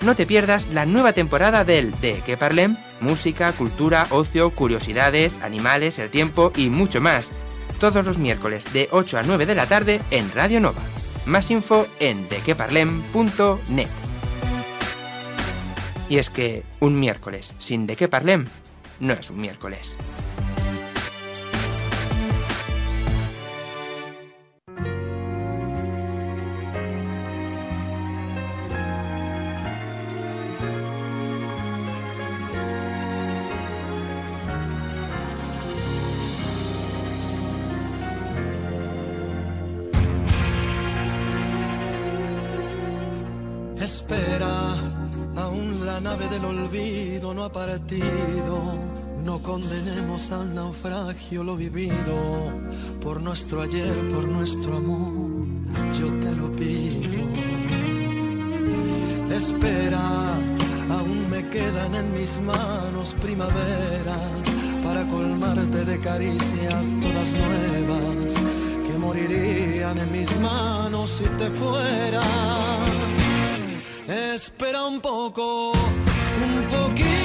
[0.01, 5.97] No te pierdas la nueva temporada del De qué parlem, música, cultura, ocio, curiosidades, animales,
[5.97, 7.31] el tiempo y mucho más.
[7.79, 10.81] Todos los miércoles de 8 a 9 de la tarde en Radio Nova.
[11.25, 13.89] Más info en dequeparlem.net.
[16.07, 18.45] Y es que un miércoles sin De qué parlem
[18.99, 19.97] no es un miércoles.
[47.55, 48.57] Partido.
[49.23, 52.17] No condenemos al naufragio lo vivido.
[53.01, 55.47] Por nuestro ayer, por nuestro amor,
[55.97, 57.23] yo te lo pido.
[59.33, 60.33] Espera,
[60.89, 64.43] aún me quedan en mis manos primaveras
[64.83, 68.33] para colmarte de caricias todas nuevas
[68.85, 72.25] que morirían en mis manos si te fueras.
[74.07, 77.24] Espera un poco, un poquito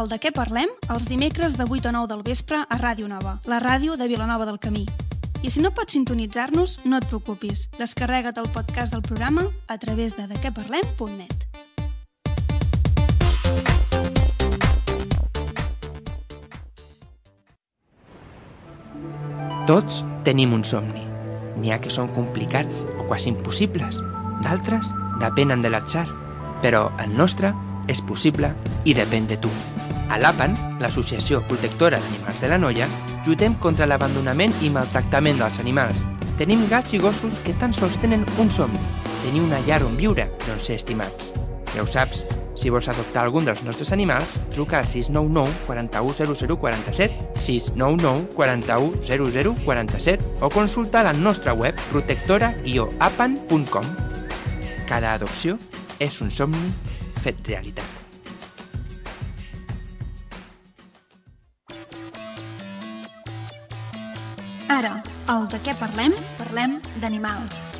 [0.00, 3.40] el de què parlem els dimecres de 8 a 9 del vespre a Ràdio Nova,
[3.44, 4.86] la ràdio de Vilanova del Camí.
[5.44, 7.66] I si no pots sintonitzar-nos, no et preocupis.
[7.76, 11.36] Descarrega't el podcast del programa a través de dequeparlem.net.
[19.68, 21.04] Tots tenim un somni.
[21.60, 24.00] N'hi ha que són complicats o quasi impossibles.
[24.44, 24.88] D'altres
[25.20, 26.08] depenen de l'atzar.
[26.60, 27.54] Però el nostre
[27.88, 28.52] és possible
[28.84, 29.52] i depèn de tu.
[30.10, 32.88] A l'APAN, l'Associació Protectora d'Animals de la Noia,
[33.22, 36.02] lluitem contra l'abandonament i maltractament dels animals.
[36.40, 38.80] Tenim gats i gossos que tan sols tenen un somni,
[39.22, 41.30] tenir una llar on viure on ser estimats.
[41.76, 42.24] Ja ho saps,
[42.58, 46.12] si vols adoptar algun dels nostres animals, truca al 699 41
[46.58, 48.98] 0047, 699 41
[49.62, 53.86] 0047 o consulta la nostra web protectora-apan.com.
[54.90, 55.58] Cada adopció
[56.02, 56.74] és un somni
[57.22, 57.99] fet realitat.
[65.28, 66.16] El de què parlem?
[66.38, 67.79] Parlem d'animals.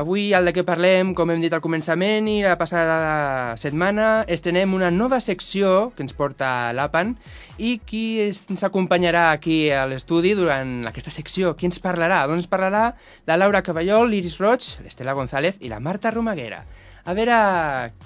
[0.00, 4.74] Avui, al de què parlem, com hem dit al començament i la passada setmana, estrenem
[4.76, 7.14] una nova secció que ens porta l'APAN
[7.60, 11.54] i qui ens acompanyarà aquí a l'estudi durant aquesta secció?
[11.56, 12.22] Qui ens parlarà?
[12.28, 12.86] Doncs ens parlarà
[13.28, 16.64] la Laura Caballol, l'Iris Roig, l'Estela González i la Marta Romaguera.
[17.04, 17.36] A veure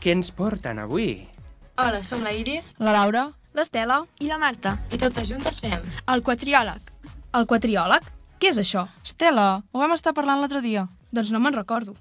[0.02, 1.24] què ens porten avui.
[1.78, 2.74] Hola, som la Iris.
[2.78, 3.28] La Laura.
[3.54, 4.02] L'Estela.
[4.18, 4.76] I la Marta.
[4.90, 5.78] I totes juntes fem...
[6.10, 6.90] El quatriòleg.
[7.34, 8.06] El quatriòleg?
[8.42, 8.88] Què és això?
[9.06, 10.88] Estela, ho vam estar parlant l'altre dia.
[11.14, 11.94] Doncs no me'n recordo.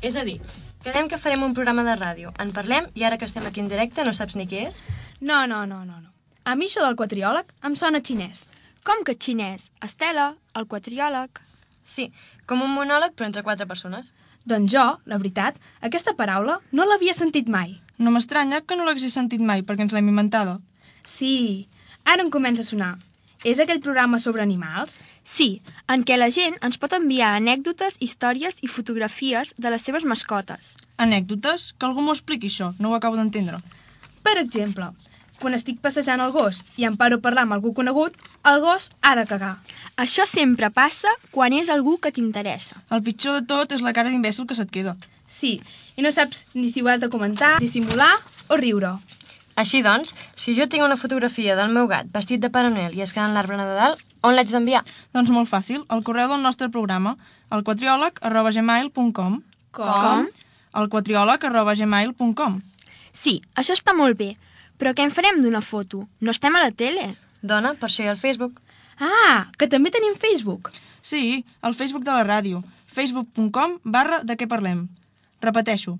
[0.00, 0.38] És a dir,
[0.84, 2.32] quedem que farem un programa de ràdio.
[2.40, 4.82] En parlem i ara que estem aquí en directe no saps ni què és?
[5.20, 6.00] No, no, no, no.
[6.00, 6.12] no.
[6.46, 8.46] A mi això del quatriòleg em sona xinès.
[8.86, 9.68] Com que xinès?
[9.82, 11.40] Estela, el quatriòleg.
[11.86, 12.10] Sí,
[12.46, 14.12] com un monòleg però entre quatre persones.
[14.46, 17.80] Doncs jo, la veritat, aquesta paraula no l'havia sentit mai.
[17.98, 20.60] No m'estranya que no l'haguessis sentit mai, perquè ens l'hem inventada.
[21.02, 21.66] Sí,
[22.04, 22.92] ara em comença a sonar.
[23.46, 25.04] És aquell programa sobre animals?
[25.22, 30.02] Sí, en què la gent ens pot enviar anècdotes, històries i fotografies de les seves
[30.02, 30.72] mascotes.
[30.98, 31.68] Anècdotes?
[31.78, 32.72] Que algú m'ho expliqui, això.
[32.82, 33.60] No ho acabo d'entendre.
[34.26, 34.88] Per exemple,
[35.38, 38.18] quan estic passejant el gos i em paro a parlar amb algú conegut,
[38.50, 39.52] el gos ha de cagar.
[39.94, 42.82] Això sempre passa quan és algú que t'interessa.
[42.90, 44.96] El pitjor de tot és la cara d'imbècil que se't queda.
[45.30, 45.60] Sí,
[45.94, 48.10] i no saps ni si ho has de comentar, dissimular
[48.50, 48.96] o riure.
[49.56, 53.02] Així doncs, si jo tinc una fotografia del meu gat vestit de Pare Noel i
[53.04, 54.82] es queda en l'arbre de Nadal, on l'haig d'enviar?
[55.16, 57.14] Doncs molt fàcil, al correu del nostre programa,
[57.50, 59.38] el quatriòleg arroba gmail.com.
[59.76, 60.26] Com?
[60.76, 62.58] El quatriòleg arroba gmail.com.
[63.16, 64.34] Sí, això està molt bé,
[64.76, 66.04] però què en farem d'una foto?
[66.20, 67.14] No estem a la tele.
[67.40, 68.60] Dona, per això hi ha el Facebook.
[69.00, 70.68] Ah, que també tenim Facebook.
[71.00, 72.60] Sí, el Facebook de la ràdio,
[72.92, 74.84] facebook.com barra de què parlem.
[75.44, 75.96] Repeteixo,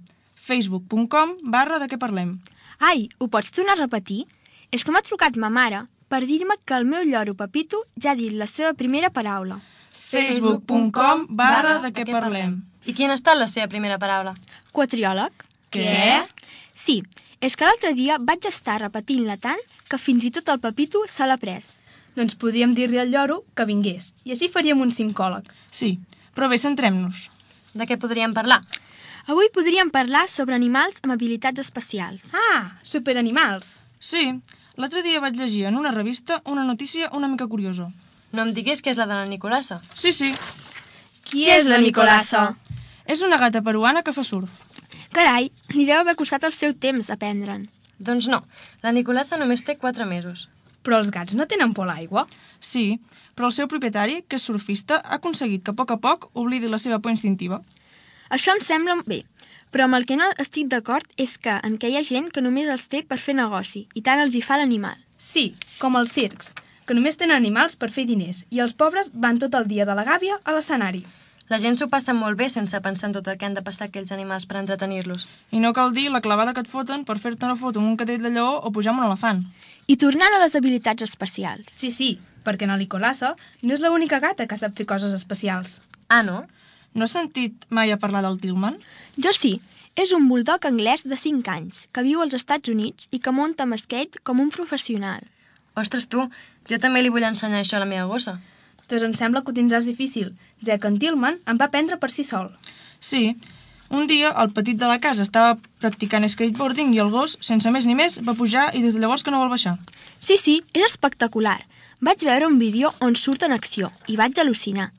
[0.49, 2.37] facebook.com barra de què parlem.
[2.79, 4.25] Ai, ho pots tornar a repetir?
[4.71, 8.19] És que m'ha trucat ma mare per dir-me que el meu lloro Pepito ja ha
[8.19, 9.61] dit la seva primera paraula.
[10.07, 12.61] facebook.com barra de què parlem.
[12.87, 14.37] I quina ha estat la seva primera paraula?
[14.73, 15.33] Quatriòleg.
[15.75, 16.27] Què?
[16.73, 17.03] Sí,
[17.41, 19.59] és que l'altre dia vaig estar repetint-la tant
[19.91, 21.81] que fins i tot el Pepito se l'ha pres.
[22.17, 25.51] Doncs podríem dir-li al lloro que vingués, i així faríem un sincòleg.
[25.71, 25.97] Sí,
[26.37, 27.27] però bé, centrem-nos.
[27.75, 28.63] De què podríem parlar?
[29.27, 32.31] Avui podríem parlar sobre animals amb habilitats especials.
[32.31, 33.81] Ah, superanimals.
[33.99, 34.29] Sí,
[34.79, 37.89] l'altre dia vaig llegir en una revista una notícia una mica curiosa.
[38.31, 39.81] No em diguis que és la de la Nicolassa.
[39.99, 40.31] Sí, sí.
[41.27, 42.53] Qui és la Nicolassa?
[43.03, 44.61] És una gata peruana que fa surf.
[45.11, 47.65] Carai, li deu haver costat el seu temps aprendre'n.
[47.99, 48.45] Doncs no,
[48.85, 50.47] la Nicolassa només té 4 mesos.
[50.87, 52.29] Però els gats no tenen por a l'aigua?
[52.61, 53.01] Sí,
[53.35, 56.71] però el seu propietari, que és surfista, ha aconseguit que a poc a poc oblidi
[56.71, 57.65] la seva por instintiva.
[58.29, 59.23] Això em sembla bé,
[59.71, 62.43] però amb el que no estic d'acord és que en què hi ha gent que
[62.43, 64.97] només els té per fer negoci i tant els hi fa l'animal.
[65.17, 66.55] Sí, com els circs,
[66.87, 69.95] que només tenen animals per fer diners i els pobres van tot el dia de
[69.95, 71.05] la gàbia a l'escenari.
[71.47, 73.87] La gent s'ho passa molt bé sense pensar en tot el que han de passar
[73.87, 75.29] aquells animals per entretenir-los.
[75.55, 77.99] I no cal dir la clavada que et foten per fer-te una foto amb un
[78.01, 79.45] cadell de lleó o pujar amb un elefant.
[79.87, 81.71] I tornant a les habilitats especials.
[81.71, 85.79] Sí, sí, perquè la Nicolassa no és l'única gata que sap fer coses especials.
[86.09, 86.47] Ah, no?
[86.95, 88.77] No has sentit mai a parlar del Tillman?
[89.17, 89.59] Jo sí.
[89.97, 93.65] És un bulldog anglès de 5 anys, que viu als Estats Units i que munta
[93.65, 95.25] amb skate com un professional.
[95.77, 96.27] Ostres, tu,
[96.69, 98.37] jo també li vull ensenyar això a la meva gossa.
[98.91, 102.11] Doncs em sembla que ho tindràs difícil, ja que en Tillman em va aprendre per
[102.13, 102.53] si sol.
[103.01, 103.37] Sí.
[103.89, 107.87] Un dia, el petit de la casa estava practicant skateboarding i el gos, sense més
[107.87, 109.77] ni més, va pujar i des de llavors que no vol baixar.
[110.19, 111.61] Sí, sí, és espectacular.
[112.03, 114.91] Vaig veure un vídeo on surt en acció i vaig al·lucinar.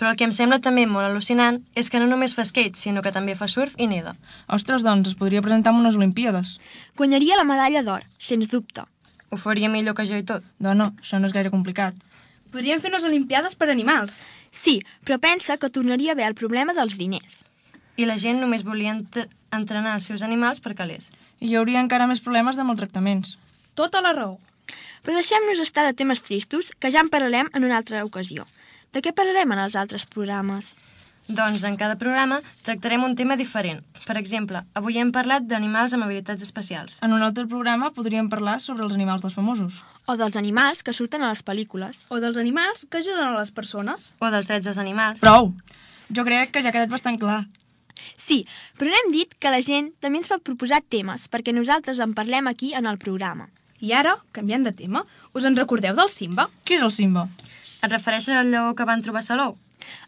[0.00, 3.02] Però el que em sembla també molt al·lucinant és que no només fa skate, sinó
[3.04, 4.14] que també fa surf i neda.
[4.48, 6.54] Ostres, doncs, es podria presentar en unes Olimpíades.
[6.96, 8.86] Guanyaria la medalla d'or, sens dubte.
[9.28, 10.46] Ho faria millor que jo i tot.
[10.58, 11.98] No, no, això no és gaire complicat.
[12.50, 14.22] Podríem fer unes Olimpiades per animals.
[14.50, 17.42] Sí, però pensa que tornaria bé el problema dels diners.
[18.00, 21.10] I la gent només volia entre entrenar els seus animals per calés.
[21.44, 23.36] I hi hauria encara més problemes de maltractaments.
[23.76, 24.38] Tota la raó.
[25.04, 28.48] Però deixem-nos estar de temes tristos, que ja en parlarem en una altra ocasió.
[28.90, 30.72] De què parlarem en els altres programes?
[31.30, 33.84] Doncs en cada programa tractarem un tema diferent.
[34.02, 36.96] Per exemple, avui hem parlat d'animals amb habilitats especials.
[37.06, 39.78] En un altre programa podríem parlar sobre els animals dels famosos.
[40.10, 42.08] O dels animals que surten a les pel·lícules.
[42.10, 44.08] O dels animals que ajuden a les persones.
[44.18, 45.22] O dels drets dels animals.
[45.22, 45.52] Prou!
[46.10, 47.44] Jo crec que ja ha quedat bastant clar.
[48.18, 48.40] Sí,
[48.80, 52.50] però n'hem dit que la gent també ens pot proposar temes perquè nosaltres en parlem
[52.50, 53.46] aquí en el programa.
[53.78, 56.48] I ara, canviant de tema, us en recordeu del Simba?
[56.66, 57.28] Qui és el Simba?
[57.80, 59.56] Et refereixes al lleó que van trobar a Salou?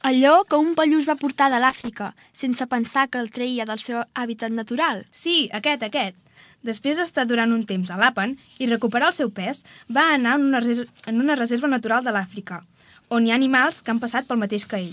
[0.04, 3.80] El lleó que un pallús va portar de l'Àfrica, sense pensar que el treia del
[3.80, 5.06] seu hàbitat natural.
[5.10, 6.18] Sí, aquest, aquest.
[6.62, 10.44] Després d'estar durant un temps a l'Apen i recuperar el seu pes, va anar en
[10.50, 12.60] una, en una reserva natural de l'Àfrica,
[13.08, 14.92] on hi ha animals que han passat pel mateix que ell.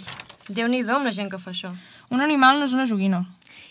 [0.50, 1.76] Déu-n'hi-do amb la gent que fa això.
[2.10, 3.22] Un animal no és una joguina.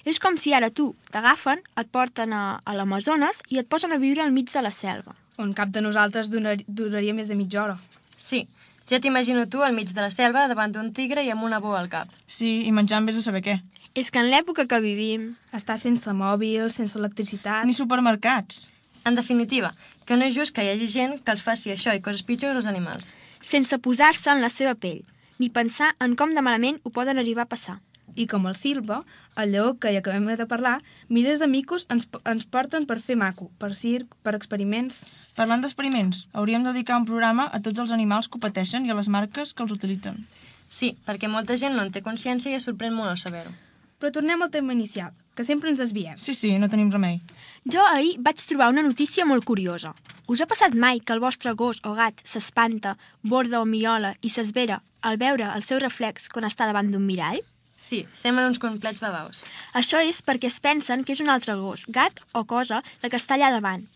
[0.06, 3.98] És com si ara tu t'agafen, et porten a, a l'Amazones i et posen a
[3.98, 5.16] viure al mig de la selva.
[5.42, 7.76] On cap de nosaltres donar, duraria més de mitja hora.
[8.18, 8.46] Sí,
[8.90, 11.80] ja t'imagino tu al mig de la selva davant d'un tigre i amb una boa
[11.80, 12.08] al cap.
[12.26, 13.58] Sí, i menjant vés a saber què.
[13.94, 15.34] És que en l'època que vivim...
[15.52, 17.66] Està sense mòbil, sense electricitat...
[17.66, 18.66] Ni supermercats.
[19.08, 19.72] En definitiva,
[20.06, 22.60] que no és just que hi hagi gent que els faci això i coses pitjors
[22.60, 23.12] als animals.
[23.40, 25.04] Sense posar-se en la seva pell,
[25.38, 27.78] ni pensar en com de malament ho poden arribar a passar.
[28.16, 29.02] I com el Silva,
[29.36, 30.78] el lleó que hi acabem de parlar,
[31.08, 35.04] milers de micos ens, ens porten per fer maco, per circ, per experiments...
[35.38, 38.90] Parlant d'experiments, hauríem de dedicar un programa a tots els animals que ho pateixen i
[38.90, 40.26] a les marques que els utilitzen.
[40.68, 43.54] Sí, perquè molta gent no en té consciència i es sorprèn molt al saber-ho.
[43.98, 46.18] Però tornem al tema inicial, que sempre ens desviem.
[46.18, 47.20] Sí, sí, no tenim remei.
[47.66, 49.94] Jo ahir vaig trobar una notícia molt curiosa.
[50.28, 54.30] Us ha passat mai que el vostre gos o gat s'espanta, borda o miola i
[54.30, 57.40] s'esvera al veure el seu reflex quan està davant d'un mirall?
[57.78, 59.44] Sí, semblen uns complets babaus.
[59.78, 63.20] Això és perquè es pensen que és un altre gos, gat o cosa la que
[63.20, 63.86] està allà davant.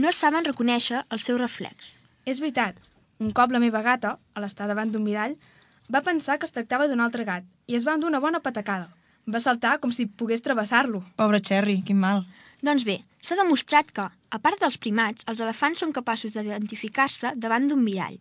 [0.00, 1.92] No saben reconèixer el seu reflex.
[2.24, 2.78] És veritat.
[3.20, 5.36] Un cop la meva gata, a l'estar davant d'un mirall,
[5.92, 8.88] va pensar que es tractava d'un altre gat i es va endur una bona patacada.
[9.28, 11.02] Va saltar com si pogués travessar-lo.
[11.20, 12.24] Pobre Cherry, quin mal.
[12.64, 17.68] Doncs bé, s'ha demostrat que, a part dels primats, els elefants són capaços d'identificar-se davant
[17.68, 18.16] d'un mirall.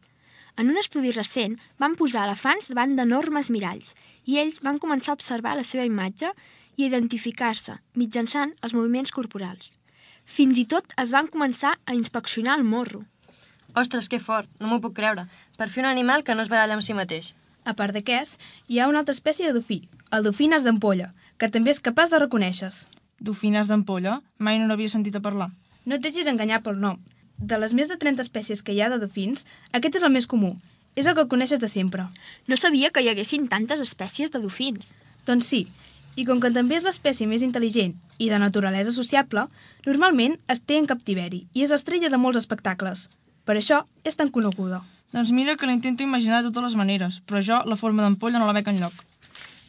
[0.57, 3.91] En un estudi recent van posar elefants davant d'enormes miralls
[4.25, 6.31] i ells van començar a observar la seva imatge
[6.77, 9.69] i a identificar-se mitjançant els moviments corporals.
[10.25, 13.03] Fins i tot es van començar a inspeccionar el morro.
[13.77, 15.27] Ostres, que fort, no m'ho puc creure.
[15.57, 17.35] Per fer un animal que no es baralla amb si mateix.
[17.63, 21.75] A part d'aquest, hi ha una altra espècie de dofí, el dofines d'ampolla, que també
[21.75, 22.87] és capaç de reconèixer-se.
[23.21, 24.21] Dofines d'ampolla?
[24.39, 25.51] Mai no n'havia sentit a parlar.
[25.85, 26.97] No et deixis enganyar pel nom.
[27.37, 30.27] De les més de 30 espècies que hi ha de dofins, aquest és el més
[30.27, 30.55] comú.
[30.97, 32.07] És el que coneixes de sempre.
[32.47, 34.95] No sabia que hi haguessin tantes espècies de dofins.
[35.27, 35.67] Doncs sí,
[36.17, 39.45] i com que també és l'espècie més intel·ligent i de naturalesa sociable,
[39.85, 43.05] normalment es té en captiveri i és estrella de molts espectacles.
[43.45, 44.81] Per això és tan coneguda.
[45.13, 48.49] Doncs mira que l'intento imaginar de totes les maneres, però jo la forma d'ampolla no
[48.49, 48.97] la veig enlloc.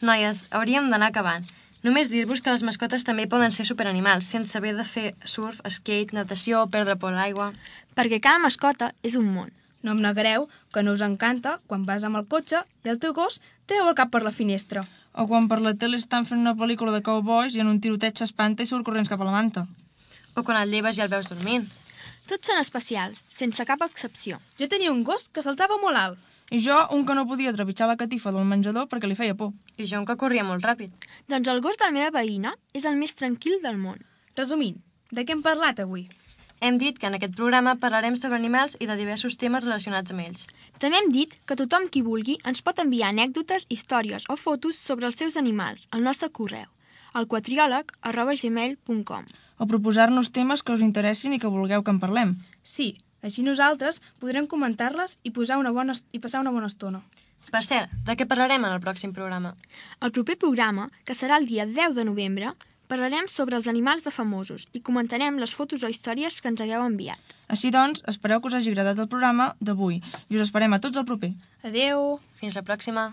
[0.00, 1.44] Noies, hauríem d'anar acabant.
[1.86, 6.16] Només dir-vos que les mascotes també poden ser superanimals, sense haver de fer surf, skate,
[6.16, 7.52] natació o perdre por a l'aigua.
[7.94, 9.52] Perquè cada mascota és un món.
[9.86, 13.14] No em negareu que no us encanta quan vas amb el cotxe i el teu
[13.14, 13.38] gos
[13.70, 14.88] treu el cap per la finestra.
[15.14, 18.18] O quan per la tele estan fent una pel·lícula de cowboys i en un tiroteig
[18.18, 19.68] s'espanta i surt corrents cap a la manta.
[20.34, 21.68] O quan el lleves i el veus dormint.
[22.28, 24.42] Tots són especials, sense cap excepció.
[24.58, 26.18] Jo tenia un gos que saltava molt alt.
[26.50, 29.50] I jo un que no podia trepitjar la catifa del menjador perquè li feia por.
[29.76, 30.92] I jo un que corria molt ràpid.
[31.28, 33.98] Doncs el gos de la meva veïna és el més tranquil del món.
[34.38, 34.78] Resumint,
[35.12, 36.06] de què hem parlat avui?
[36.60, 40.24] Hem dit que en aquest programa parlarem sobre animals i de diversos temes relacionats amb
[40.24, 40.46] ells.
[40.82, 45.06] També hem dit que tothom qui vulgui ens pot enviar anècdotes, històries o fotos sobre
[45.06, 46.66] els seus animals al nostre correu,
[47.12, 49.28] al quatriòleg arroba gmail.com.
[49.58, 52.34] O proposar-nos temes que us interessin i que vulgueu que en parlem.
[52.62, 57.02] Sí, així nosaltres podrem comentar-les i, posar una bona, i passar una bona estona.
[57.48, 59.54] Per cert, de què parlarem en el pròxim programa?
[60.04, 62.52] Al proper programa, que serà el dia 10 de novembre,
[62.88, 66.84] parlarem sobre els animals de famosos i comentarem les fotos o històries que ens hagueu
[66.84, 67.36] enviat.
[67.48, 71.00] Així doncs, espereu que us hagi agradat el programa d'avui i us esperem a tots
[71.00, 71.32] al proper.
[71.64, 72.18] Adeu!
[72.40, 73.12] Fins la pròxima!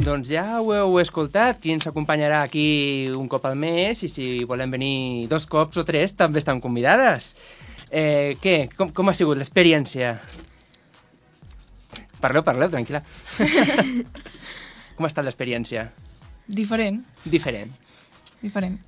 [0.00, 4.28] Doncs ja ho heu escoltat, qui ens acompanyarà aquí un cop al mes i si
[4.48, 7.34] volem venir dos cops o tres també estan convidades.
[7.92, 8.70] Eh, què?
[8.78, 10.14] Com, com ha sigut l'experiència?
[12.22, 13.02] Parleu, parleu, tranquil·la.
[14.96, 15.90] com ha estat l'experiència?
[16.48, 17.02] Diferent.
[17.28, 17.76] Diferent.
[18.40, 18.80] Diferent.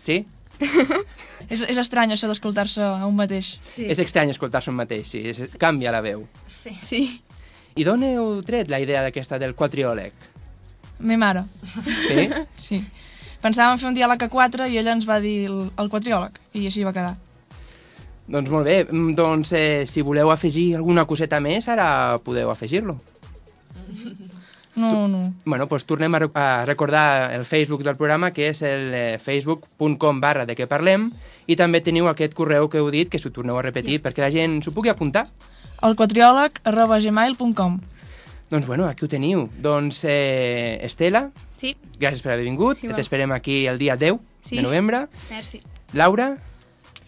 [0.00, 0.22] Sí?
[1.52, 3.58] és, és estrany això d'escoltar-se a un mateix.
[3.74, 3.84] Sí.
[3.84, 5.26] És estrany escoltar-se un mateix, sí.
[5.28, 6.24] És, canvia la veu.
[6.48, 6.72] Sí.
[6.88, 7.04] sí.
[7.76, 10.37] I d'on heu tret la idea d'aquesta del quatriòleg?
[10.98, 11.44] Me mare.
[12.08, 12.28] Sí?
[12.58, 12.80] sí.
[13.42, 16.66] Pensàvem fer un diàleg a quatre i ella ens va dir el, el quatriòleg i
[16.66, 17.14] així va quedar.
[18.28, 22.98] Doncs molt bé, Mm, doncs eh, si voleu afegir alguna coseta més, ara podeu afegir-lo.
[24.78, 25.32] No, no.
[25.44, 30.20] Bueno, doncs tornem a, a recordar el Facebook del programa, que és el eh, facebook.com
[30.20, 31.08] barra de què parlem,
[31.46, 34.30] i també teniu aquest correu que heu dit, que s'ho torneu a repetir, perquè la
[34.30, 35.26] gent s'ho pugui apuntar.
[35.82, 37.80] El quatriòleg arroba gmail.com
[38.50, 39.48] Doncs bueno, aquí ho teniu.
[39.60, 42.78] Doncs eh, Estela, Sí, gràcies per haver vingut.
[42.84, 42.94] Igual.
[42.96, 44.56] T'esperem aquí el dia 10 Sí.
[44.56, 45.08] de novembre.
[45.28, 45.60] merci.
[45.92, 46.36] Laura,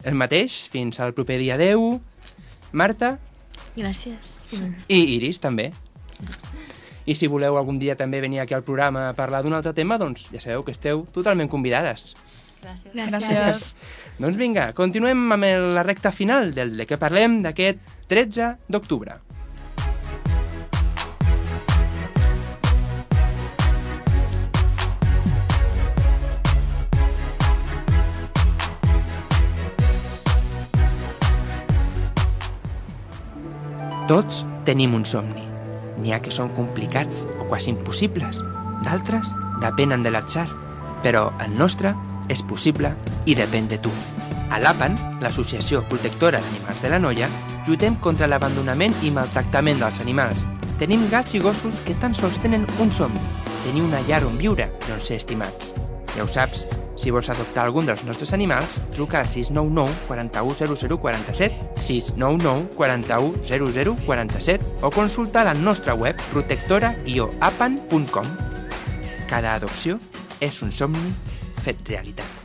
[0.03, 2.01] el mateix, fins al proper dia 10.
[2.73, 3.19] Marta
[3.77, 4.35] Gràcies.
[4.89, 5.71] i Iris, també.
[7.07, 9.97] I si voleu algun dia també venir aquí al programa a parlar d'un altre tema,
[9.99, 12.15] doncs ja sabeu que esteu totalment convidades.
[12.61, 12.93] Gràcies.
[12.93, 13.73] Gràcies.
[14.19, 17.79] Doncs vinga, continuem amb la recta final del de què parlem d'aquest
[18.09, 19.17] 13 d'octubre.
[34.11, 35.45] Tots tenim un somni.
[36.03, 38.41] N'hi ha que són complicats o quasi impossibles.
[38.83, 39.29] D'altres
[39.63, 40.49] depenen de l'atzar.
[41.05, 41.93] Però el nostre
[42.27, 42.91] és possible
[43.31, 43.93] i depèn de tu.
[44.51, 47.31] A l'APAN, l'Associació Protectora d'Animals de la Noia,
[47.69, 50.49] lluitem contra l'abandonament i maltractament dels animals.
[50.83, 53.23] Tenim gats i gossos que tan sols tenen un somni,
[53.63, 55.71] tenir una llar on viure i on ser estimats.
[56.17, 56.67] Ja ho saps,
[57.01, 63.41] si vols adoptar algun dels nostres animals, truca al 699 41 00 47, 699 41
[63.73, 68.27] 00 47 o consulta la nostra web protectora-apan.com.
[69.31, 69.99] Cada adopció
[70.41, 71.15] és un somni
[71.65, 72.40] fet realitat.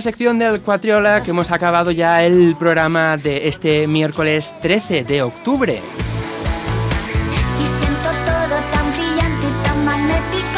[0.00, 5.20] La sección del Cuatriola que hemos acabado ya el programa de este miércoles 13 de
[5.20, 5.82] octubre.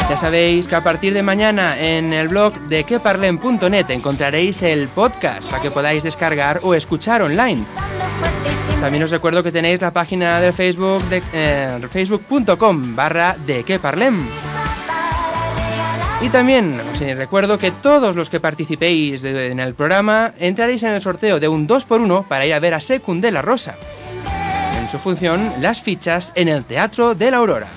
[0.09, 5.51] Ya sabéis que a partir de mañana en el blog de queparlen.net encontraréis el podcast
[5.51, 7.65] para que podáis descargar o escuchar online.
[8.79, 14.25] También os recuerdo que tenéis la página de Facebook de eh, facebook.com barra de queparlem.
[16.23, 20.93] Y también os recuerdo que todos los que participéis de- en el programa entraréis en
[20.93, 23.75] el sorteo de un 2x1 para ir a ver a Secund de la Rosa.
[24.79, 27.67] En su función, las fichas en el Teatro de la Aurora.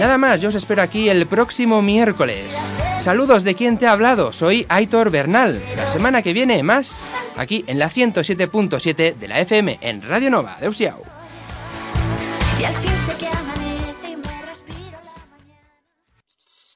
[0.00, 2.58] Nada más, yo os espero aquí el próximo miércoles.
[2.98, 5.62] Saludos de quien te ha hablado, soy Aitor Bernal.
[5.76, 10.56] La semana que viene más, aquí en la 107.7 de la FM en Radio Nova.
[10.60, 10.96] Adeu-siau.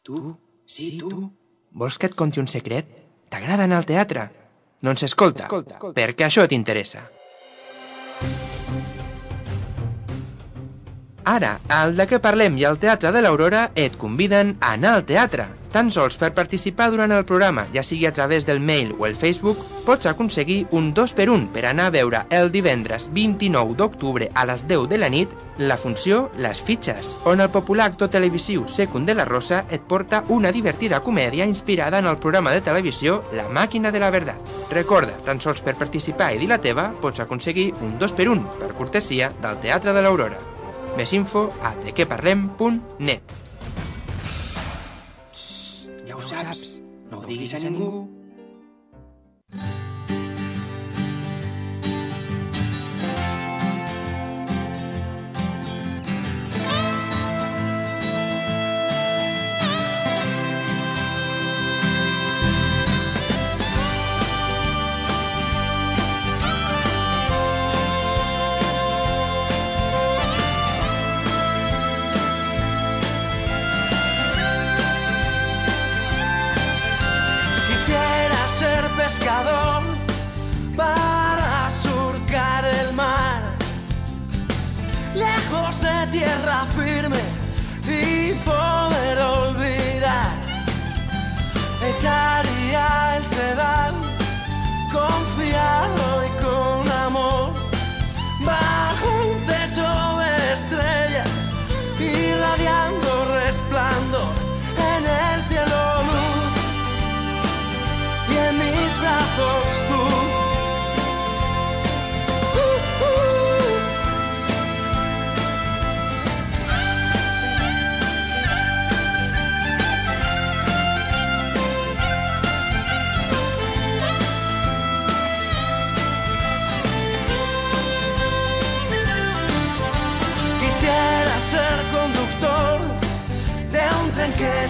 [0.05, 0.18] Tu,
[0.68, 1.30] sí, tu.
[1.72, 2.90] Vols que et conti un secret?
[3.32, 4.26] T'agrada anar al teatre?
[4.84, 5.46] Doncs escolta,
[5.96, 7.07] perquè això t'interessa.
[11.32, 15.07] Ara, al de què parlem i al Teatre de l'Aurora et conviden a anar al
[15.09, 15.48] teatre.
[15.74, 19.16] Tan sols per participar durant el programa, ja sigui a través del mail o el
[19.18, 24.28] Facebook, pots aconseguir un 2 per 1 per anar a veure el divendres 29 d'octubre
[24.38, 28.68] a les 10 de la nit la funció Les Fitxes, on el popular actor televisiu
[28.70, 33.24] Secund de la Rosa et porta una divertida comèdia inspirada en el programa de televisió
[33.32, 34.38] La Màquina de la Verdad.
[34.70, 38.60] Recorda, tan sols per participar i dir la teva, pots aconseguir un 2 per 1
[38.62, 40.38] per cortesia del Teatre de l'Aurora.
[40.94, 43.43] Més info a dequeparlem.net
[46.14, 46.60] Ja ho saps,
[47.10, 48.04] no ho diguis a ningú.
[86.14, 87.22] Tierra firme
[87.88, 90.32] y poder olvidar.
[91.90, 94.13] Echaría el sedal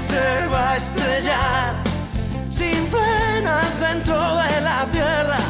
[0.09, 1.75] se va a estrellar
[2.51, 5.41] sin freno al centro de la tierra,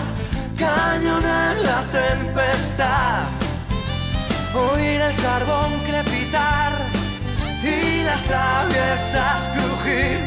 [0.57, 3.23] cañón en la tempestad,
[4.55, 6.73] oír el carbón crepitar
[7.63, 10.19] y las traviesas crujir,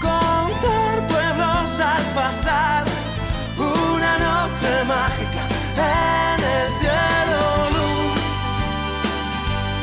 [0.00, 2.84] contar pueblos al pasar,
[3.56, 5.42] una noche mágica
[5.76, 7.42] en el cielo
[7.76, 8.18] luz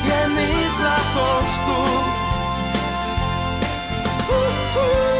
[0.06, 2.17] y en mis brazos tú.
[4.30, 5.17] ooh, ooh.